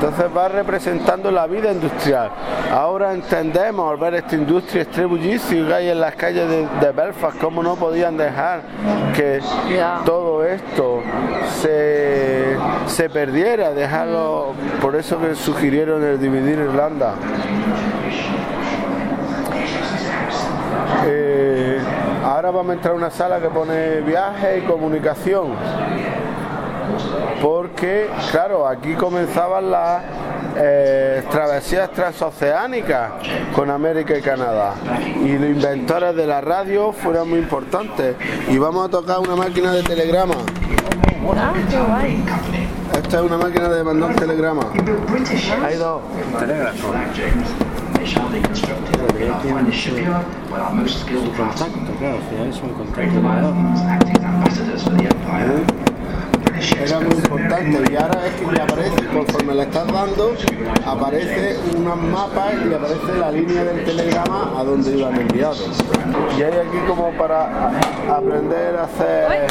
[0.03, 2.29] Entonces va representando la vida industrial.
[2.73, 6.91] Ahora entendemos al ver esta industria este bullicio que hay en las calles de, de
[6.91, 8.63] Belfast, cómo no podían dejar
[9.15, 9.39] que
[10.05, 11.01] todo esto
[11.61, 17.13] se, se perdiera, dejarlo, por eso que sugirieron el dividir Irlanda.
[21.05, 21.79] Eh,
[22.25, 25.53] ahora vamos a entrar a una sala que pone viaje y comunicación.
[27.41, 30.03] Porque, claro, aquí comenzaban las
[30.55, 33.11] eh, travesías transoceánicas
[33.55, 34.75] con América y Canadá.
[35.23, 38.15] Y los inventores de la radio fueron muy importantes.
[38.49, 40.35] Y vamos a tocar una máquina de telegrama.
[41.35, 42.23] Ah, qué guay.
[42.93, 44.63] Esta es una máquina de mandar telegrama.
[45.63, 46.01] Hay dos.
[46.39, 46.93] Telégrafo.
[51.37, 53.03] Contacto, claro, al final es un contacto.
[56.85, 60.33] Era muy importante y ahora es que ya aparece, conforme le estás dando,
[60.85, 65.69] aparece unos mapas y aparece la línea del telegrama a donde iban enviados.
[66.37, 67.71] Y hay aquí como para
[68.09, 69.47] aprender a hacer,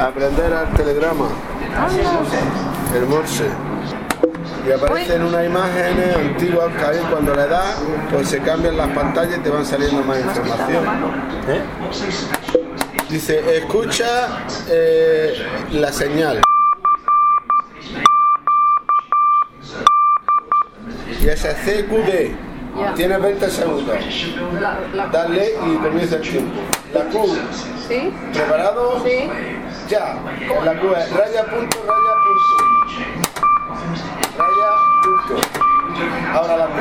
[0.00, 1.26] aprender al telegrama,
[2.96, 3.48] el morse.
[4.66, 7.76] Y aparecen unas imágenes antiguas que hay cuando le das,
[8.10, 10.84] pues se cambian las pantallas y te van saliendo más información.
[11.48, 12.63] ¿Eh?
[13.14, 16.42] Dice, escucha eh, la señal.
[21.22, 22.34] Y ese CQD.
[22.76, 22.94] Ya.
[22.94, 23.96] Tienes 20 segundos.
[25.12, 26.60] Dale y comienza el tiempo.
[26.92, 27.36] La Q.
[27.86, 28.12] ¿Sí?
[28.32, 29.04] ¿Preparado?
[29.04, 29.30] Sí.
[29.88, 30.18] Ya.
[30.64, 32.50] La Q es raya punto, raya punto.
[34.38, 34.70] Raya
[35.04, 35.34] punto.
[36.32, 36.72] Ahora la Q.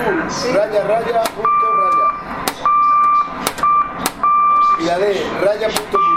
[0.52, 2.08] Raya, raya, punto, raya.
[4.80, 5.24] Y la D.
[5.46, 6.13] Raya, punto, punto.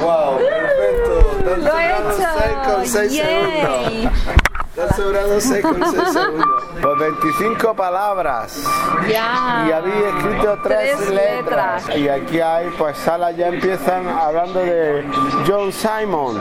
[0.00, 1.56] Wow, perfecto.
[1.56, 2.90] Lo he seis con hecho.
[2.92, 3.92] seis segundos.
[3.92, 4.10] Yay.
[4.74, 6.46] Te han sobrado 6 con 6 segundos.
[6.80, 8.62] Pues 25 palabras.
[9.08, 9.64] Ya.
[9.68, 11.86] Y había escrito tres, Tres letras.
[11.88, 11.96] letras.
[11.98, 15.04] Y aquí hay, pues salas ya empiezan hablando de
[15.48, 16.40] John Simon,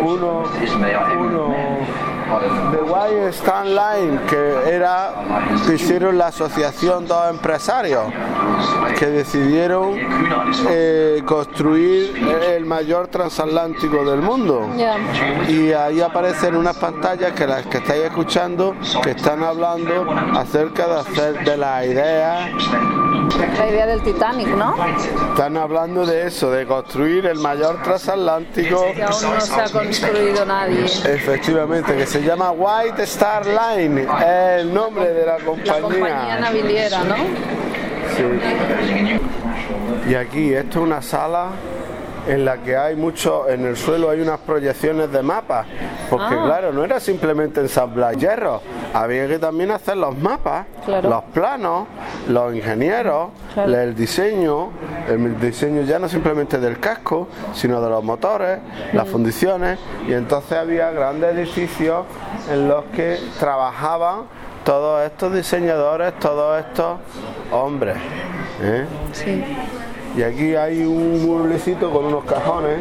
[0.00, 0.42] uno,
[1.16, 1.54] uno
[2.38, 5.12] de Why Stan Line, que era,
[5.66, 8.04] que hicieron la asociación dos empresarios
[8.98, 9.96] que decidieron
[10.68, 12.16] eh, construir
[12.48, 14.68] el mayor transatlántico del mundo.
[15.48, 21.00] Y ahí aparecen unas pantallas que las que estáis escuchando que están hablando acerca de
[21.00, 22.50] hacer de las ideas
[23.58, 24.74] La idea del Titanic, ¿no?
[25.30, 30.44] Están hablando de eso, de construir el mayor transatlántico, Que aún no se ha construido
[30.46, 30.84] nadie.
[30.84, 36.38] efectivamente, que se llama White Star Line, es el nombre de la La compañía compañía.
[36.40, 37.16] naviliera, ¿no?
[40.08, 41.48] Y aquí, esto es una sala
[42.28, 45.66] en la que hay mucho, en el suelo hay unas proyecciones de mapas,
[46.08, 46.42] porque Ah.
[46.44, 48.60] claro, no era simplemente ensamblar hierro,
[48.94, 51.08] había que también hacer los mapas, Claro.
[51.08, 51.86] los planos,
[52.28, 53.74] los ingenieros, Claro.
[53.80, 54.70] el diseño,
[55.08, 58.58] el diseño ya no simplemente del casco, sino de los motores,
[58.92, 59.10] las Mm.
[59.10, 62.04] fundiciones, y entonces había grandes edificios
[62.50, 64.22] en los que trabajaban
[64.64, 66.98] todos estos diseñadores, todos estos
[67.50, 67.96] hombres.
[68.62, 68.84] ¿eh?
[69.12, 69.42] Sí.
[70.20, 72.80] Y aquí hay un mueblecito con unos cajones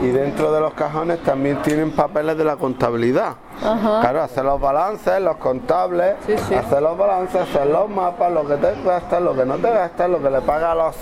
[0.00, 3.34] y dentro de los cajones también tienen papeles de la contabilidad.
[3.64, 4.00] Ajá.
[4.00, 6.54] Claro, hacer los balances, los contables, Sí, sí.
[6.56, 10.10] hacer los balances, hacer los mapas, lo que te gastas, lo que no te gastas,
[10.10, 10.96] lo que le paga a los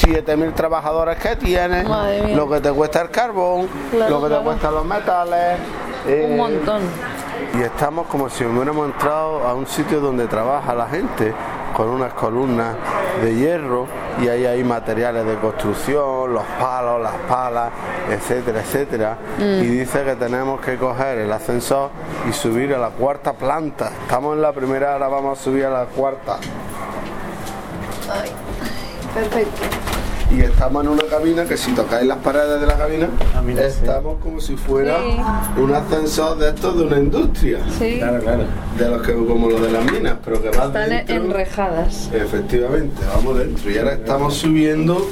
[0.00, 1.86] 7.000 trabajadores que tienes,
[2.34, 4.42] lo que te cuesta el carbón, Claro, lo que te claro.
[4.44, 5.58] cuestan los metales.
[6.08, 6.82] eh, Un montón.
[7.56, 11.32] y estamos como si hubiéramos entrado a un sitio donde trabaja la gente
[11.76, 12.74] con unas columnas
[13.22, 13.86] de hierro
[14.20, 17.70] y ahí hay materiales de construcción, los palos, las palas,
[18.10, 19.18] etcétera, etcétera.
[19.38, 21.90] Y dice que tenemos que coger el ascensor
[22.28, 23.90] y subir a la cuarta planta.
[24.02, 26.38] Estamos en la primera, ahora vamos a subir a la cuarta.
[29.14, 30.01] Perfecto.
[30.34, 33.60] Y estamos en una cabina que si tocáis las paredes de la cabina, Ah, sí.
[33.60, 35.60] estamos como si fuera Sí.
[35.60, 37.58] un ascensor de estos de una industria.
[37.78, 37.98] Sí.
[37.98, 38.44] Claro, claro.
[38.78, 41.14] De los que como los de las minas, pero que vas Están dentro.
[41.16, 43.70] enrejadas Efectivamente, vamos dentro.
[43.70, 45.06] Y ahora estamos subiendo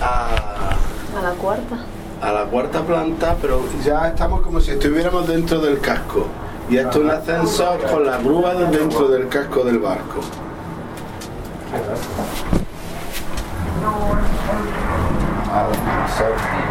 [0.00, 0.76] a,
[1.18, 1.76] a la cuarta.
[2.22, 6.26] a la cuarta planta, pero ya estamos como si estuviéramos dentro del casco.
[6.70, 10.20] Y esto es un ascensor con la grúa de dentro del casco del barco.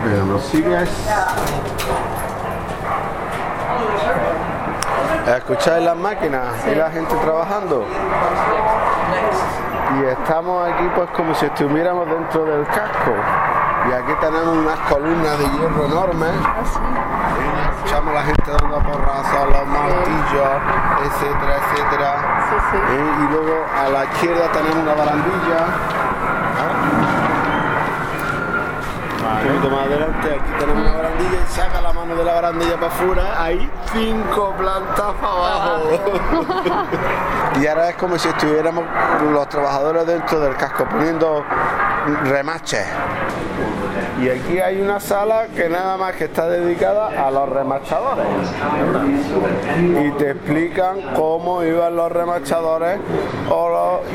[0.03, 0.89] Mira, ¿nos sigues?
[5.27, 7.85] ¿Escucháis las máquinas y la gente trabajando?
[9.97, 13.11] Y estamos aquí pues como si estuviéramos dentro del casco.
[13.89, 16.31] Y aquí tenemos unas columnas de hierro enormes.
[16.31, 20.49] Y escuchamos a la gente dando porrazos, los martillos,
[21.05, 22.11] etcétera, etcétera.
[22.49, 22.77] Sí, sí.
[22.87, 25.65] Y luego a la izquierda tenemos una barandilla.
[29.45, 32.75] Un poquito más adelante, aquí tenemos una barandilla y saca la mano de la barandilla
[32.75, 36.01] para afuera, hay cinco plantas para abajo.
[37.61, 38.83] y ahora es como si estuviéramos
[39.31, 41.43] los trabajadores dentro del casco poniendo
[42.23, 42.87] remaches.
[44.21, 48.25] Y aquí hay una sala que nada más que está dedicada a los remachadores.
[49.77, 52.99] Y te explican cómo iban los remachadores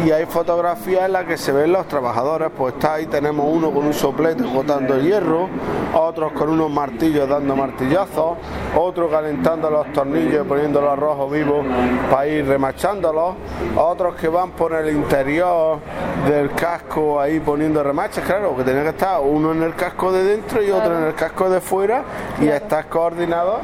[0.05, 2.51] y hay fotografías en las que se ven los trabajadores.
[2.57, 5.49] Pues está ahí, tenemos uno con un soplete botando hierro,
[5.95, 8.39] otros con unos martillos dando martillazos,
[8.75, 11.67] otro calentando los tornillos y poniendo los rojos vivos
[12.11, 13.35] para ir remachándolos,
[13.77, 15.79] otros que van por el interior
[16.27, 20.12] del casco ahí poniendo remaches, claro, que tenía que estar uno en el casco casco
[20.12, 22.05] de dentro y otro en el casco de fuera
[22.40, 23.61] y estás coordinado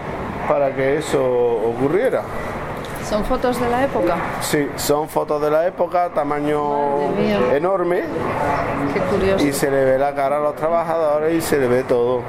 [0.49, 2.23] para que eso ocurriera.
[3.09, 4.17] ¿Son fotos de la época?
[4.41, 7.13] Sí, son fotos de la época, tamaño
[7.55, 8.03] enorme
[8.93, 9.47] Qué curioso.
[9.47, 12.23] y se le ve la cara a los trabajadores y se le ve todo.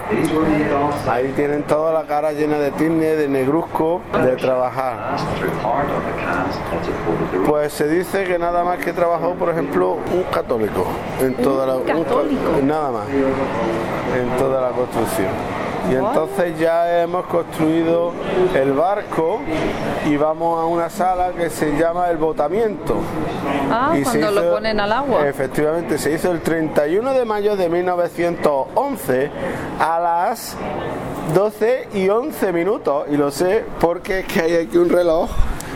[1.09, 5.15] Ahí tienen toda la cara llena de tizne, de negruzco, de trabajar.
[7.47, 10.85] Pues se dice que nada más que trabajó, por ejemplo, un católico
[11.19, 12.41] en toda la ¿Un ca- católico?
[12.63, 15.27] nada más en toda la construcción.
[15.89, 18.11] Y entonces ya hemos construido
[18.55, 19.39] el barco
[20.05, 22.95] y vamos a una sala que se llama el botamiento.
[23.71, 25.27] Ah, Y cuando lo ponen al agua.
[25.27, 29.31] Efectivamente, se hizo el 31 de mayo de 1911
[29.79, 30.55] a las
[31.33, 33.05] 12 y 11 minutos.
[33.09, 35.29] Y lo sé porque es que hay aquí un reloj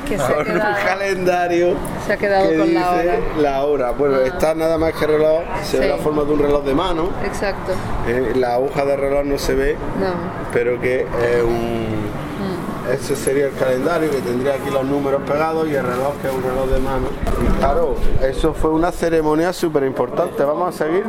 [0.07, 3.19] Que se ha un calendario Se ha quedado que con dice la hora.
[3.39, 3.91] la hora.
[3.91, 4.27] Bueno, Ah.
[4.27, 5.89] está nada más que reloj, se ve Sí.
[5.89, 7.09] la forma de un reloj de mano.
[7.25, 7.71] Exacto.
[8.07, 10.07] Eh, la aguja de reloj no se ve, No.
[10.53, 12.11] pero que es un...
[12.41, 12.91] Mm.
[12.93, 16.33] Ese sería el calendario que tendría aquí los números pegados y el reloj que es
[16.33, 17.07] un reloj de mano.
[17.41, 20.43] Y claro, eso fue una ceremonia súper importante.
[20.43, 21.05] Vamos a seguir.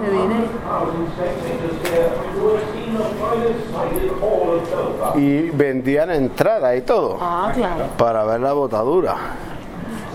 [5.17, 7.85] Y vendían entradas y todo Ah, claro.
[7.99, 9.17] para ver la botadura.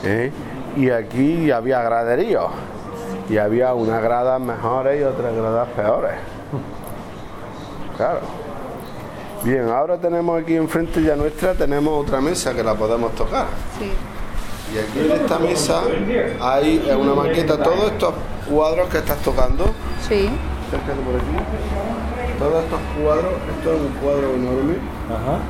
[0.04, 0.32] ¿eh?
[0.76, 2.48] Y aquí había graderíos.
[3.30, 6.14] Y había unas gradas mejores y otras gradas peores.
[7.98, 8.20] Claro.
[9.44, 13.46] Bien, ahora tenemos aquí enfrente ya nuestra, tenemos otra mesa que la podemos tocar.
[13.80, 13.92] Sí.
[14.74, 15.82] Y aquí en esta mesa
[16.42, 18.14] hay una maqueta, todos estos
[18.50, 19.66] cuadros que estás tocando,
[20.08, 20.30] Sí.
[20.68, 21.46] acércate por aquí,
[22.40, 24.76] todos estos cuadros, esto es un cuadro enorme,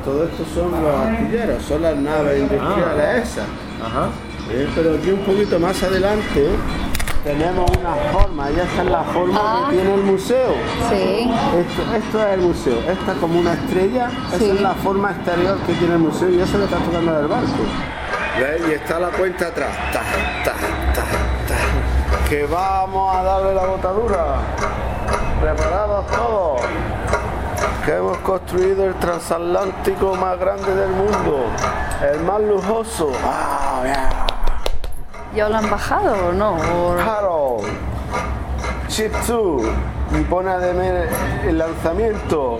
[0.04, 3.46] todos estos son los astilleros, son las naves industriales esas.
[4.50, 6.48] Eh, pero aquí un poquito más adelante
[7.22, 9.66] tenemos una forma, y esa es la forma Ah.
[9.68, 10.54] que tiene el museo.
[10.88, 11.30] Sí.
[11.58, 14.50] Esto, esto es el museo, esta es como una estrella, esa Sí.
[14.50, 17.48] es la forma exterior que tiene el museo y eso lo está tocando del barco.
[18.40, 18.62] ¿Ves?
[18.68, 20.00] Y está la cuenta atrás, ta,
[20.44, 20.52] ta,
[20.94, 21.02] ta,
[21.48, 22.28] ta.
[22.30, 24.36] que vamos a darle la botadura.
[25.40, 26.60] Preparados todos.
[27.84, 31.46] Que hemos construido el transatlántico más grande del mundo,
[32.12, 33.10] el más lujoso.
[33.24, 34.10] Ah, yeah.
[35.34, 36.52] ¿Ya lo han bajado o no?
[36.56, 37.66] O- Harold,
[38.88, 39.62] Chip 2,
[40.18, 41.08] y pone además
[41.46, 42.58] el lanzamiento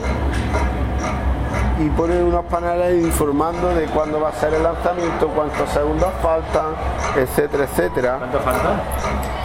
[1.78, 6.74] y pone unos paneles informando de cuándo va a ser el lanzamiento, cuántos segundos faltan,
[7.16, 8.16] etcétera, etcétera.
[8.18, 8.70] ¿Cuánto falta?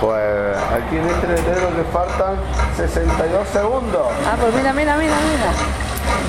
[0.02, 2.36] Pues aquí en este letrero que faltan
[2.76, 5.52] 62 segundos, Ah, pues mira, mira, mira, mira.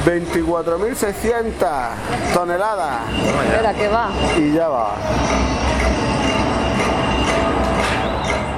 [0.04, 3.00] 24.600 toneladas
[3.50, 4.10] Espera, que va.
[4.36, 4.90] y ya va.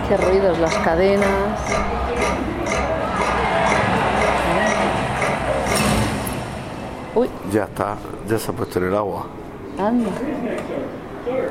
[0.08, 1.28] Qué ruidos, las cadenas.
[7.16, 7.96] Uy, Ya está,
[8.28, 9.26] ya se ha puesto en el agua.
[9.78, 10.10] anda.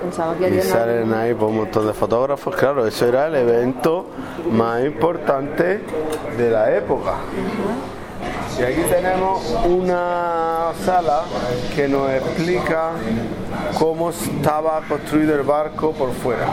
[0.02, 4.06] Pensaba que Y salen ahí por un montón de fotógrafos, claro, eso era el evento
[4.52, 5.82] más importante
[6.38, 7.16] de la época.
[8.58, 11.24] Y aquí tenemos una sala
[11.76, 12.92] que nos explica
[13.78, 16.46] cómo estaba construido el barco por fuera.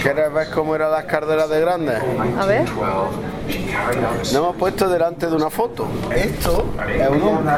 [0.00, 2.00] ¿Quieres ver cómo eran las carderas de grandes?
[2.38, 2.64] A ver.
[4.18, 5.86] Nos hemos puesto delante de una foto.
[6.14, 7.54] Esto es un hombre.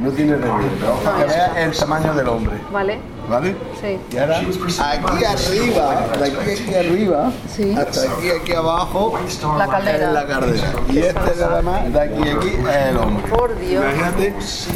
[0.00, 0.70] No tiene relieve.
[1.04, 2.56] Para que veas el tamaño del hombre.
[2.72, 2.98] Vale.
[3.28, 3.54] ¿Vale?
[3.80, 3.98] Sí.
[4.10, 7.74] Y ahora, aquí arriba, de aquí, aquí arriba, Sí.
[7.78, 9.16] hasta aquí, aquí abajo,
[9.56, 10.08] La caldera.
[10.08, 10.72] es la caldera.
[10.88, 13.28] Y este nada más, de aquí aquí, es el hombre.
[13.30, 13.84] Por Dios.
[13.84, 14.34] Imagínate,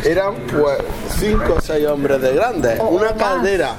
[0.08, 0.78] eran pues
[1.18, 3.72] cinco o seis hombres de grandes, una más.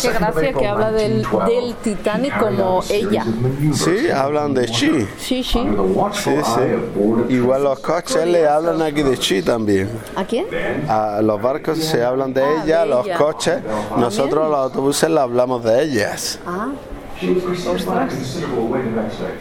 [0.00, 3.24] Qué gracia que habla del, del Titanic como ella.
[3.74, 5.06] Sí, hablan de chi.
[5.18, 5.66] Sí, sí.
[6.12, 7.34] Sí, sí.
[7.34, 9.90] Igual los coches le hablan aquí de chi también.
[10.14, 10.46] ¿A quién?
[10.88, 13.16] A los barcos se hablan de Ah, ella, de los ella.
[13.16, 13.58] coches,
[13.98, 16.38] nosotros los autobuses le hablamos de ellas.
[16.46, 16.68] Ah.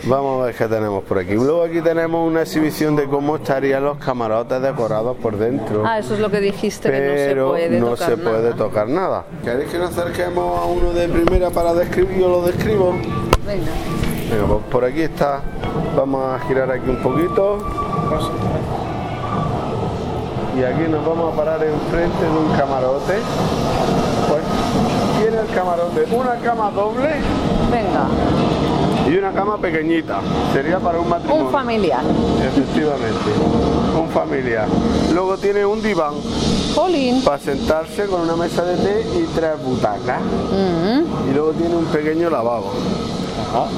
[0.06, 1.34] Vamos a ver qué tenemos por aquí.
[1.34, 5.84] Luego aquí tenemos una exhibición de cómo estarían los camarotes decorados por dentro.
[5.86, 8.44] Ah, eso es lo que dijiste, que no se pero puede no tocar se puede
[8.44, 8.56] nada.
[8.56, 9.26] tocar nada.
[9.44, 12.20] ¿Queréis que nos acerquemos a uno de primera para describir?
[12.20, 12.92] Yo lo describo.
[13.46, 13.72] Venga.
[14.32, 15.42] Venga, pues por aquí está.
[15.98, 17.58] Vamos a girar aquí un poquito.
[20.58, 23.16] Y aquí nos vamos a parar enfrente de un camarote.
[25.26, 27.10] Tiene el camarote una cama doble
[27.72, 28.06] Venga.
[29.10, 30.20] y una cama pequeñita.
[30.54, 31.46] Sería para un matrimonio.
[31.48, 32.02] Un familiar.
[32.48, 33.32] Efectivamente,
[34.00, 34.68] un familiar.
[35.16, 36.14] Luego tiene un diván
[36.76, 37.24] Jolín.
[37.24, 40.22] para sentarse con una mesa de té y tres butacas.
[40.22, 42.72] Mm, Y luego tiene un pequeño lavabo.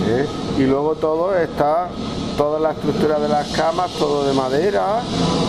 [0.10, 0.26] ¿eh?
[0.58, 1.88] Y luego todo está
[2.38, 5.02] toda la estructura de las camas, todo de madera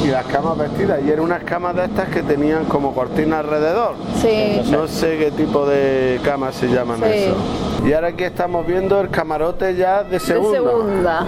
[0.02, 1.00] y las camas vestidas.
[1.06, 3.94] Y eran unas camas de estas que tenían como cortina alrededor.
[4.20, 4.62] Sí.
[4.70, 7.04] No sé qué tipo de camas se llaman Sí.
[7.12, 7.36] eso.
[7.86, 10.58] Y ahora aquí estamos viendo el camarote ya de De segunda.
[10.58, 11.26] segunda.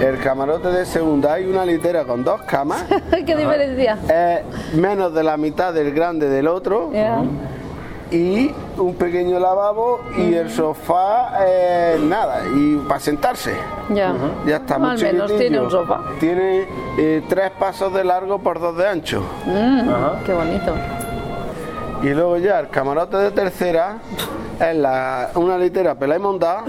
[0.00, 2.84] El camarote de segunda hay una litera con dos camas.
[3.26, 3.98] ¿Qué diferencia?
[4.08, 6.90] es menos de la mitad del grande del otro.
[8.10, 13.54] Y un pequeño lavabo y el sofá eh, nada y para sentarse
[13.88, 14.12] Ya.
[14.46, 16.00] ya está muy Al menos tiene un sofá.
[16.18, 16.66] tiene
[16.98, 19.88] eh, tres pasos de largo por dos de ancho Mm,
[20.26, 20.72] qué bonito.
[22.02, 23.98] y luego ya el camarote de tercera
[24.58, 26.64] es la, una litera pelada y montada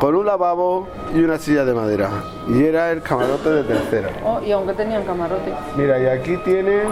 [0.00, 2.08] con un lavabo y una silla de madera
[2.48, 5.52] y era el camarote de tercera Oh, y aunque tenían camarote.
[5.76, 6.82] Mira, y aquí tiene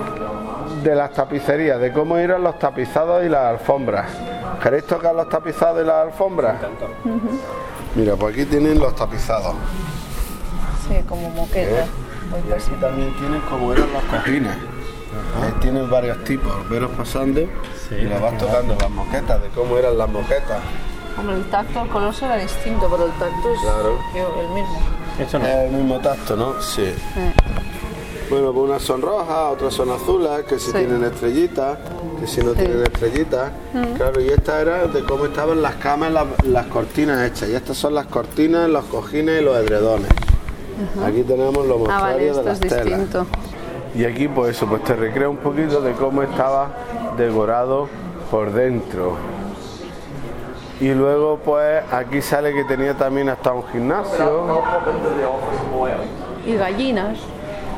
[0.87, 4.07] de las tapicerías, de cómo eran los tapizados y las alfombras.
[4.62, 6.57] ¿Queréis tocar los tapizados y las alfombras?
[7.97, 9.55] Mira, pues aquí tienen los tapizados.
[10.87, 11.82] Sí, como moqueta.
[11.82, 11.87] ¿eh?
[12.49, 14.53] Y aquí también tienen cómo eran los cojines.
[15.43, 19.99] Ahí tienen varios tipos, veros pasando y los vas tocando las moquetas, de cómo eran
[19.99, 20.59] las moquetas.
[21.18, 23.99] Hombre, el tacto, el color será distinto, pero el tacto es Claro.
[24.41, 24.78] el mismo.
[25.18, 25.47] Eso no.
[25.47, 26.61] Es el mismo tacto, ¿no?
[26.61, 26.95] Sí.
[28.29, 30.79] Bueno, pues unas son rojas, otras son azules, que si Sí.
[30.79, 31.79] tienen estrellitas,
[32.18, 33.51] que si no tienen estrellitas.
[33.97, 37.49] Claro, y esta era de cómo estaban las camas, las, las cortinas hechas.
[37.51, 40.09] Y estas son las cortinas, los cojines y los edredones.
[41.07, 42.99] Aquí tenemos los Ah, vale, mostruarios de esto es las telas.
[43.01, 43.27] distinto.
[43.95, 46.68] Y aquí pues eso, pues te recrea un poquito de cómo estaba
[47.16, 47.89] decorado
[48.31, 49.14] por dentro.
[50.81, 54.62] Y luego pues aquí sale que tenía también hasta un gimnasio
[56.45, 57.18] Y gallinas.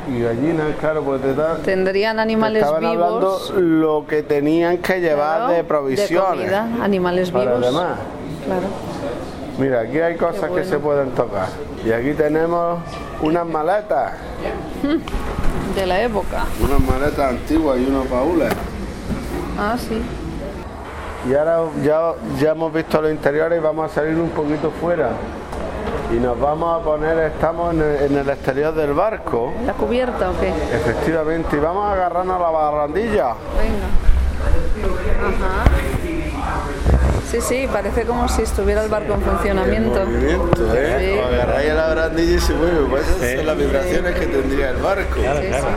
[0.08, 1.62] Y gallinas, claro, pues te dan...
[1.62, 3.50] Tendrían te animales estaban hablando vivos.
[3.56, 7.60] lo que tenían que llevar claro, de provisiones comida, animales para vivos.
[7.66, 7.98] demás.
[8.44, 8.66] Claro.
[9.58, 11.48] Mira, aquí hay cosas que se pueden tocar.
[11.84, 12.80] Y aquí tenemos
[13.22, 14.12] unas maletas,
[15.74, 16.44] De la época.
[16.60, 18.48] unas maletas antiguas y unos baúles.
[19.58, 20.00] Ah, sí.
[21.28, 25.10] Y ahora ya, ya hemos visto los interiores y vamos a salir un poquito fuera.
[26.10, 30.30] Y nos vamos a poner, estamos en el, en el exterior del barco, ¿La cubierta
[30.30, 30.48] o qué?
[30.74, 33.34] efectivamente, y vamos a agarrarnos a la barrandilla.
[33.58, 33.88] Venga.
[35.28, 35.64] Ajá.
[37.30, 40.06] Sí, sí, parece como si estuviera el barco en funcionamiento.
[40.06, 40.96] Movimiento, ¿eh?
[40.98, 41.34] Sí.
[41.34, 42.86] Agarráis a la barandilla y se mueve.
[42.88, 45.14] Pues esas son las vibraciones que tendría el barco.
[45.16, 45.26] Sí.
[45.26, 45.68] Es verdad.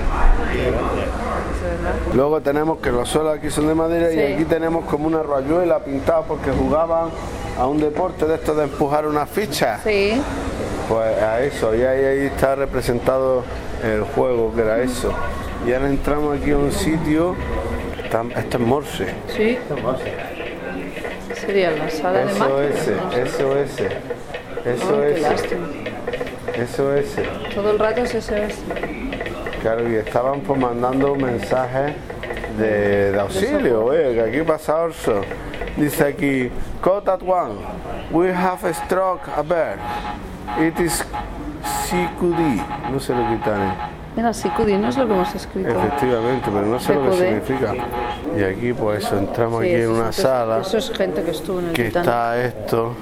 [2.14, 5.80] Luego tenemos que los suelos aquí son de madera y aquí tenemos como una rayuela
[5.80, 7.10] pintada porque jugaban
[7.62, 9.80] a un deporte de esto de empujar una ficha.
[9.84, 10.20] Sí.
[10.90, 13.44] Pues a eso, y ahí, ahí está representado
[13.84, 15.14] el juego que era eso.
[15.68, 17.36] Y ahora entramos aquí a un sitio,
[18.12, 19.60] tam- esto es Morse, Sí.
[21.40, 23.28] Sería la sala de eso máquinas.
[23.30, 23.88] eso ese,
[24.66, 25.68] eso lástima.
[26.56, 27.24] eso ese.
[27.54, 28.56] Todo el rato es SOS.
[29.62, 31.94] Claro, y estaban pues mandando mensajes
[32.58, 35.22] de, de auxilio, que aquí pasa Orso.
[35.78, 36.50] Dice aquí,
[36.82, 37.56] code at one,
[38.12, 39.80] we have struck a bird.
[40.60, 41.04] It is
[41.64, 43.76] CQD, no sé lo que quitan.
[44.16, 45.70] Mira, Sikudi no es lo que hemos escrito.
[45.70, 47.18] Efectivamente, pero no sé lo que CQD.
[47.46, 47.74] significa.
[48.38, 51.60] Y aquí pues entramos Sí, aquí en una es- sala Eso es gente que estuvo
[51.60, 52.94] en el que está esto,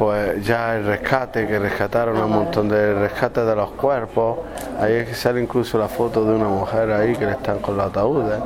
[0.00, 4.38] pues ya el rescate, que rescataron Ah, un montón de rescates de los cuerpos.
[4.80, 7.76] Ahí es que sale incluso la foto de una mujer ahí que le están con
[7.76, 8.40] los ataúdes.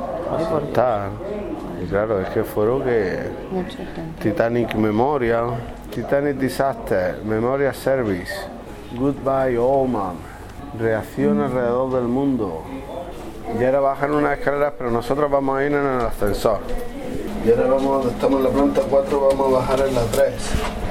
[1.81, 3.19] Y claro, es que fueron que.
[4.21, 5.51] Titanic Memorial,
[5.93, 8.33] Titanic Disaster, Memorial Service,
[8.93, 10.15] Goodbye Oman,
[10.77, 12.63] reacción alrededor del mundo.
[13.57, 16.59] Y ahora bajan unas escaleras, pero nosotros vamos a ir en el ascensor.
[17.45, 20.84] Y ahora vamos, estamos en la planta 4, vamos a bajar en la 3.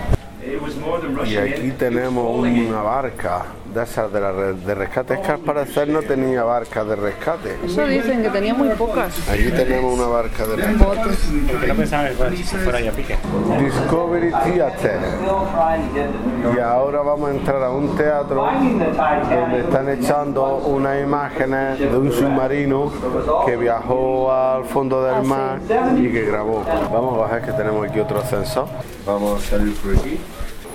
[1.27, 5.14] Y aquí tenemos una barca de esas de, la de rescate.
[5.14, 7.57] Es que al parecer no tenía barca de rescate.
[7.64, 9.29] Eso dicen que tenía muy pocas.
[9.29, 11.01] Aquí tenemos una barca de rescate.
[11.51, 13.16] Porque no pensaban que fuera- si fuera ahí a pique.
[13.59, 14.99] Discovery Theater.
[16.57, 22.12] Y ahora vamos a entrar a un teatro donde están echando unas imágenes de un
[22.12, 22.93] submarino
[23.47, 25.59] que viajó al fondo del mar
[25.97, 26.64] y que grabó.
[26.93, 28.66] Vamos a bajar que tenemos aquí otro ascensor.
[29.07, 30.18] Vamos a salir por aquí.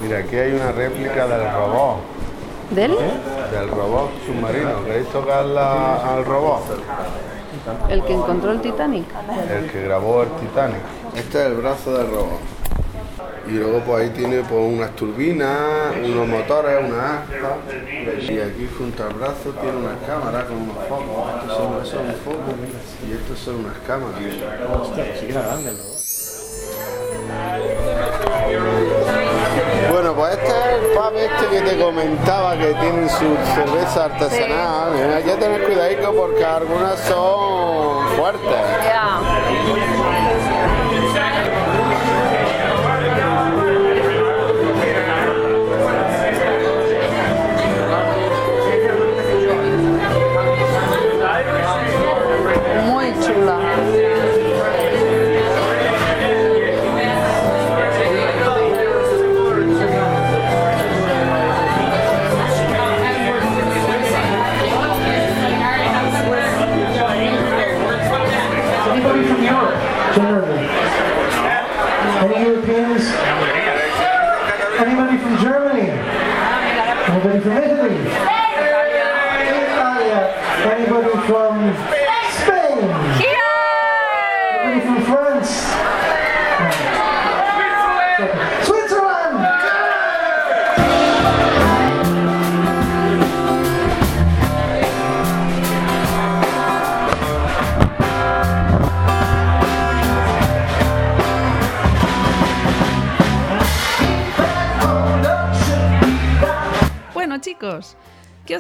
[0.02, 1.98] Mira, aquí hay una réplica del robot.
[2.72, 2.92] ¿Del?
[2.92, 4.86] Del robot submarino.
[4.86, 6.62] ¿Queréis tocarla al robot?
[7.90, 9.06] El que encontró el Titanic.
[9.52, 10.82] El que grabó el Titanic.
[11.16, 12.40] Este es el brazo del robot.
[13.48, 17.58] Y luego pues ahí tiene pues unas turbinas, unos motores, una asta.
[18.22, 21.34] Y aquí junto al brazo tiene unas cámaras con unos focos.
[21.42, 22.54] Estos son, eso es un foco
[23.08, 24.20] y estos son unas cámaras.
[28.46, 28.79] Bueno,
[30.20, 35.14] pues este es el pub este que te comentaba que tienen su cerveza artesanal, eh,
[35.16, 38.52] hay que tener cuidado porque algunas son fuertes.
[38.84, 39.89] Ya.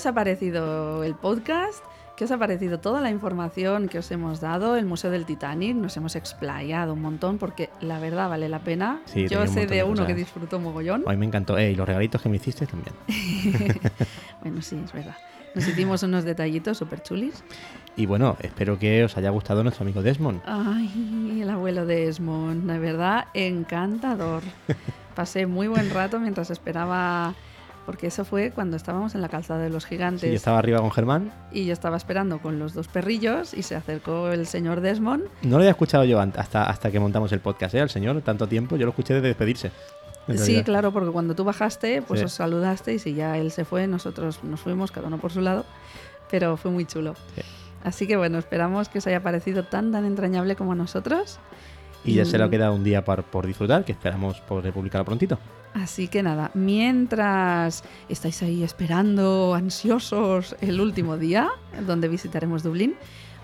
[0.09, 1.83] Ha parecido el podcast?
[2.17, 4.75] ¿Qué os ha parecido toda la información que os hemos dado?
[4.75, 8.99] El Museo del Titanic, nos hemos explayado un montón porque la verdad vale la pena.
[9.05, 11.03] Sí, Yo un sé montón de de uno que disfrutó mogollón.
[11.07, 11.57] A mí me encantó.
[11.57, 12.93] Eh, y los regalitos que me hiciste también.
[14.41, 15.15] bueno, sí, es verdad.
[15.55, 17.43] Nos hicimos unos detallitos súper chulis.
[17.95, 20.41] Y bueno, espero que os haya gustado nuestro amigo Desmond.
[20.45, 24.43] Ay, el abuelo de Esmond, de verdad, encantador.
[25.15, 27.33] Pasé muy buen rato mientras esperaba,
[27.89, 30.21] porque eso fue cuando estábamos en la calzada de los gigantes.
[30.21, 31.31] Sí, yo estaba arriba con Germán.
[31.51, 35.23] Y yo estaba esperando con los dos perrillos y se acercó el señor Desmond.
[35.41, 37.81] No lo había escuchado yo hasta, hasta que montamos el podcast, ¿eh?
[37.81, 38.75] Al señor, tanto tiempo.
[38.77, 39.71] Yo lo escuché desde despedirse.
[40.35, 42.27] Sí, claro, porque cuando tú bajaste, pues Sí.
[42.27, 45.41] os saludaste y si ya él se fue, nosotros nos fuimos, cada uno por su
[45.41, 45.65] lado,
[46.29, 47.15] pero fue muy chulo.
[47.33, 47.41] Sí.
[47.83, 51.39] Así que bueno, esperamos que os haya parecido tan tan entrañable como a nosotros.
[52.05, 55.39] Y ya se lo queda un día por, por disfrutar, que esperamos poder publicarlo prontito.
[55.73, 61.49] Así que nada, mientras estáis ahí esperando, ansiosos, el último día,
[61.85, 62.95] donde visitaremos Dublín,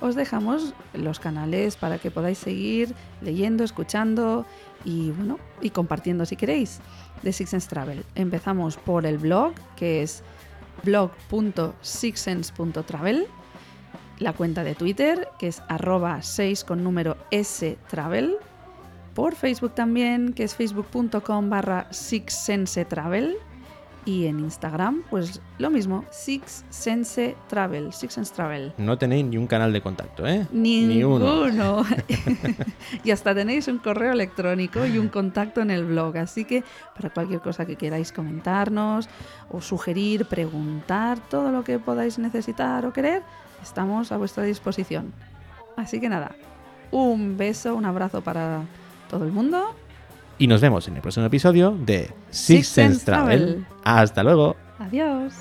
[0.01, 4.45] os dejamos los canales para que podáis seguir leyendo, escuchando
[4.83, 6.81] y bueno, y compartiendo si queréis
[7.21, 8.03] de Six Sense Travel.
[8.15, 10.23] Empezamos por el blog, que es
[10.83, 13.27] blog.sixsense.travel,
[14.19, 18.37] la cuenta de Twitter, que es arroba 6 con número S travel,
[19.15, 23.37] por Facebook también, que es facebook.com barra sixsensetravel.
[24.07, 28.71] Y en Instagram, pues lo mismo, Six Sense Travel, Six Sense Travel.
[28.77, 30.45] No tenéis ni un canal de contacto, ¿eh?
[30.51, 31.47] Ni uno.
[31.47, 31.83] Ninguno.
[33.03, 36.17] y hasta tenéis un correo electrónico y un contacto en el blog.
[36.17, 36.63] Así que
[36.93, 39.09] para cualquier cosa que queráis comentarnos
[39.49, 43.23] o sugerir, preguntar, todo lo que podáis necesitar o querer,
[43.63, 45.13] estamos a vuestra disposición.
[45.77, 46.35] Así que nada,
[46.91, 48.65] un beso, un abrazo para
[49.09, 49.75] todo el mundo.
[50.37, 53.39] Y nos vemos en el próximo episodio de Six, Sense Travel.
[53.39, 53.65] Travel.
[53.83, 54.55] Hasta luego.
[54.79, 55.33] Adiós.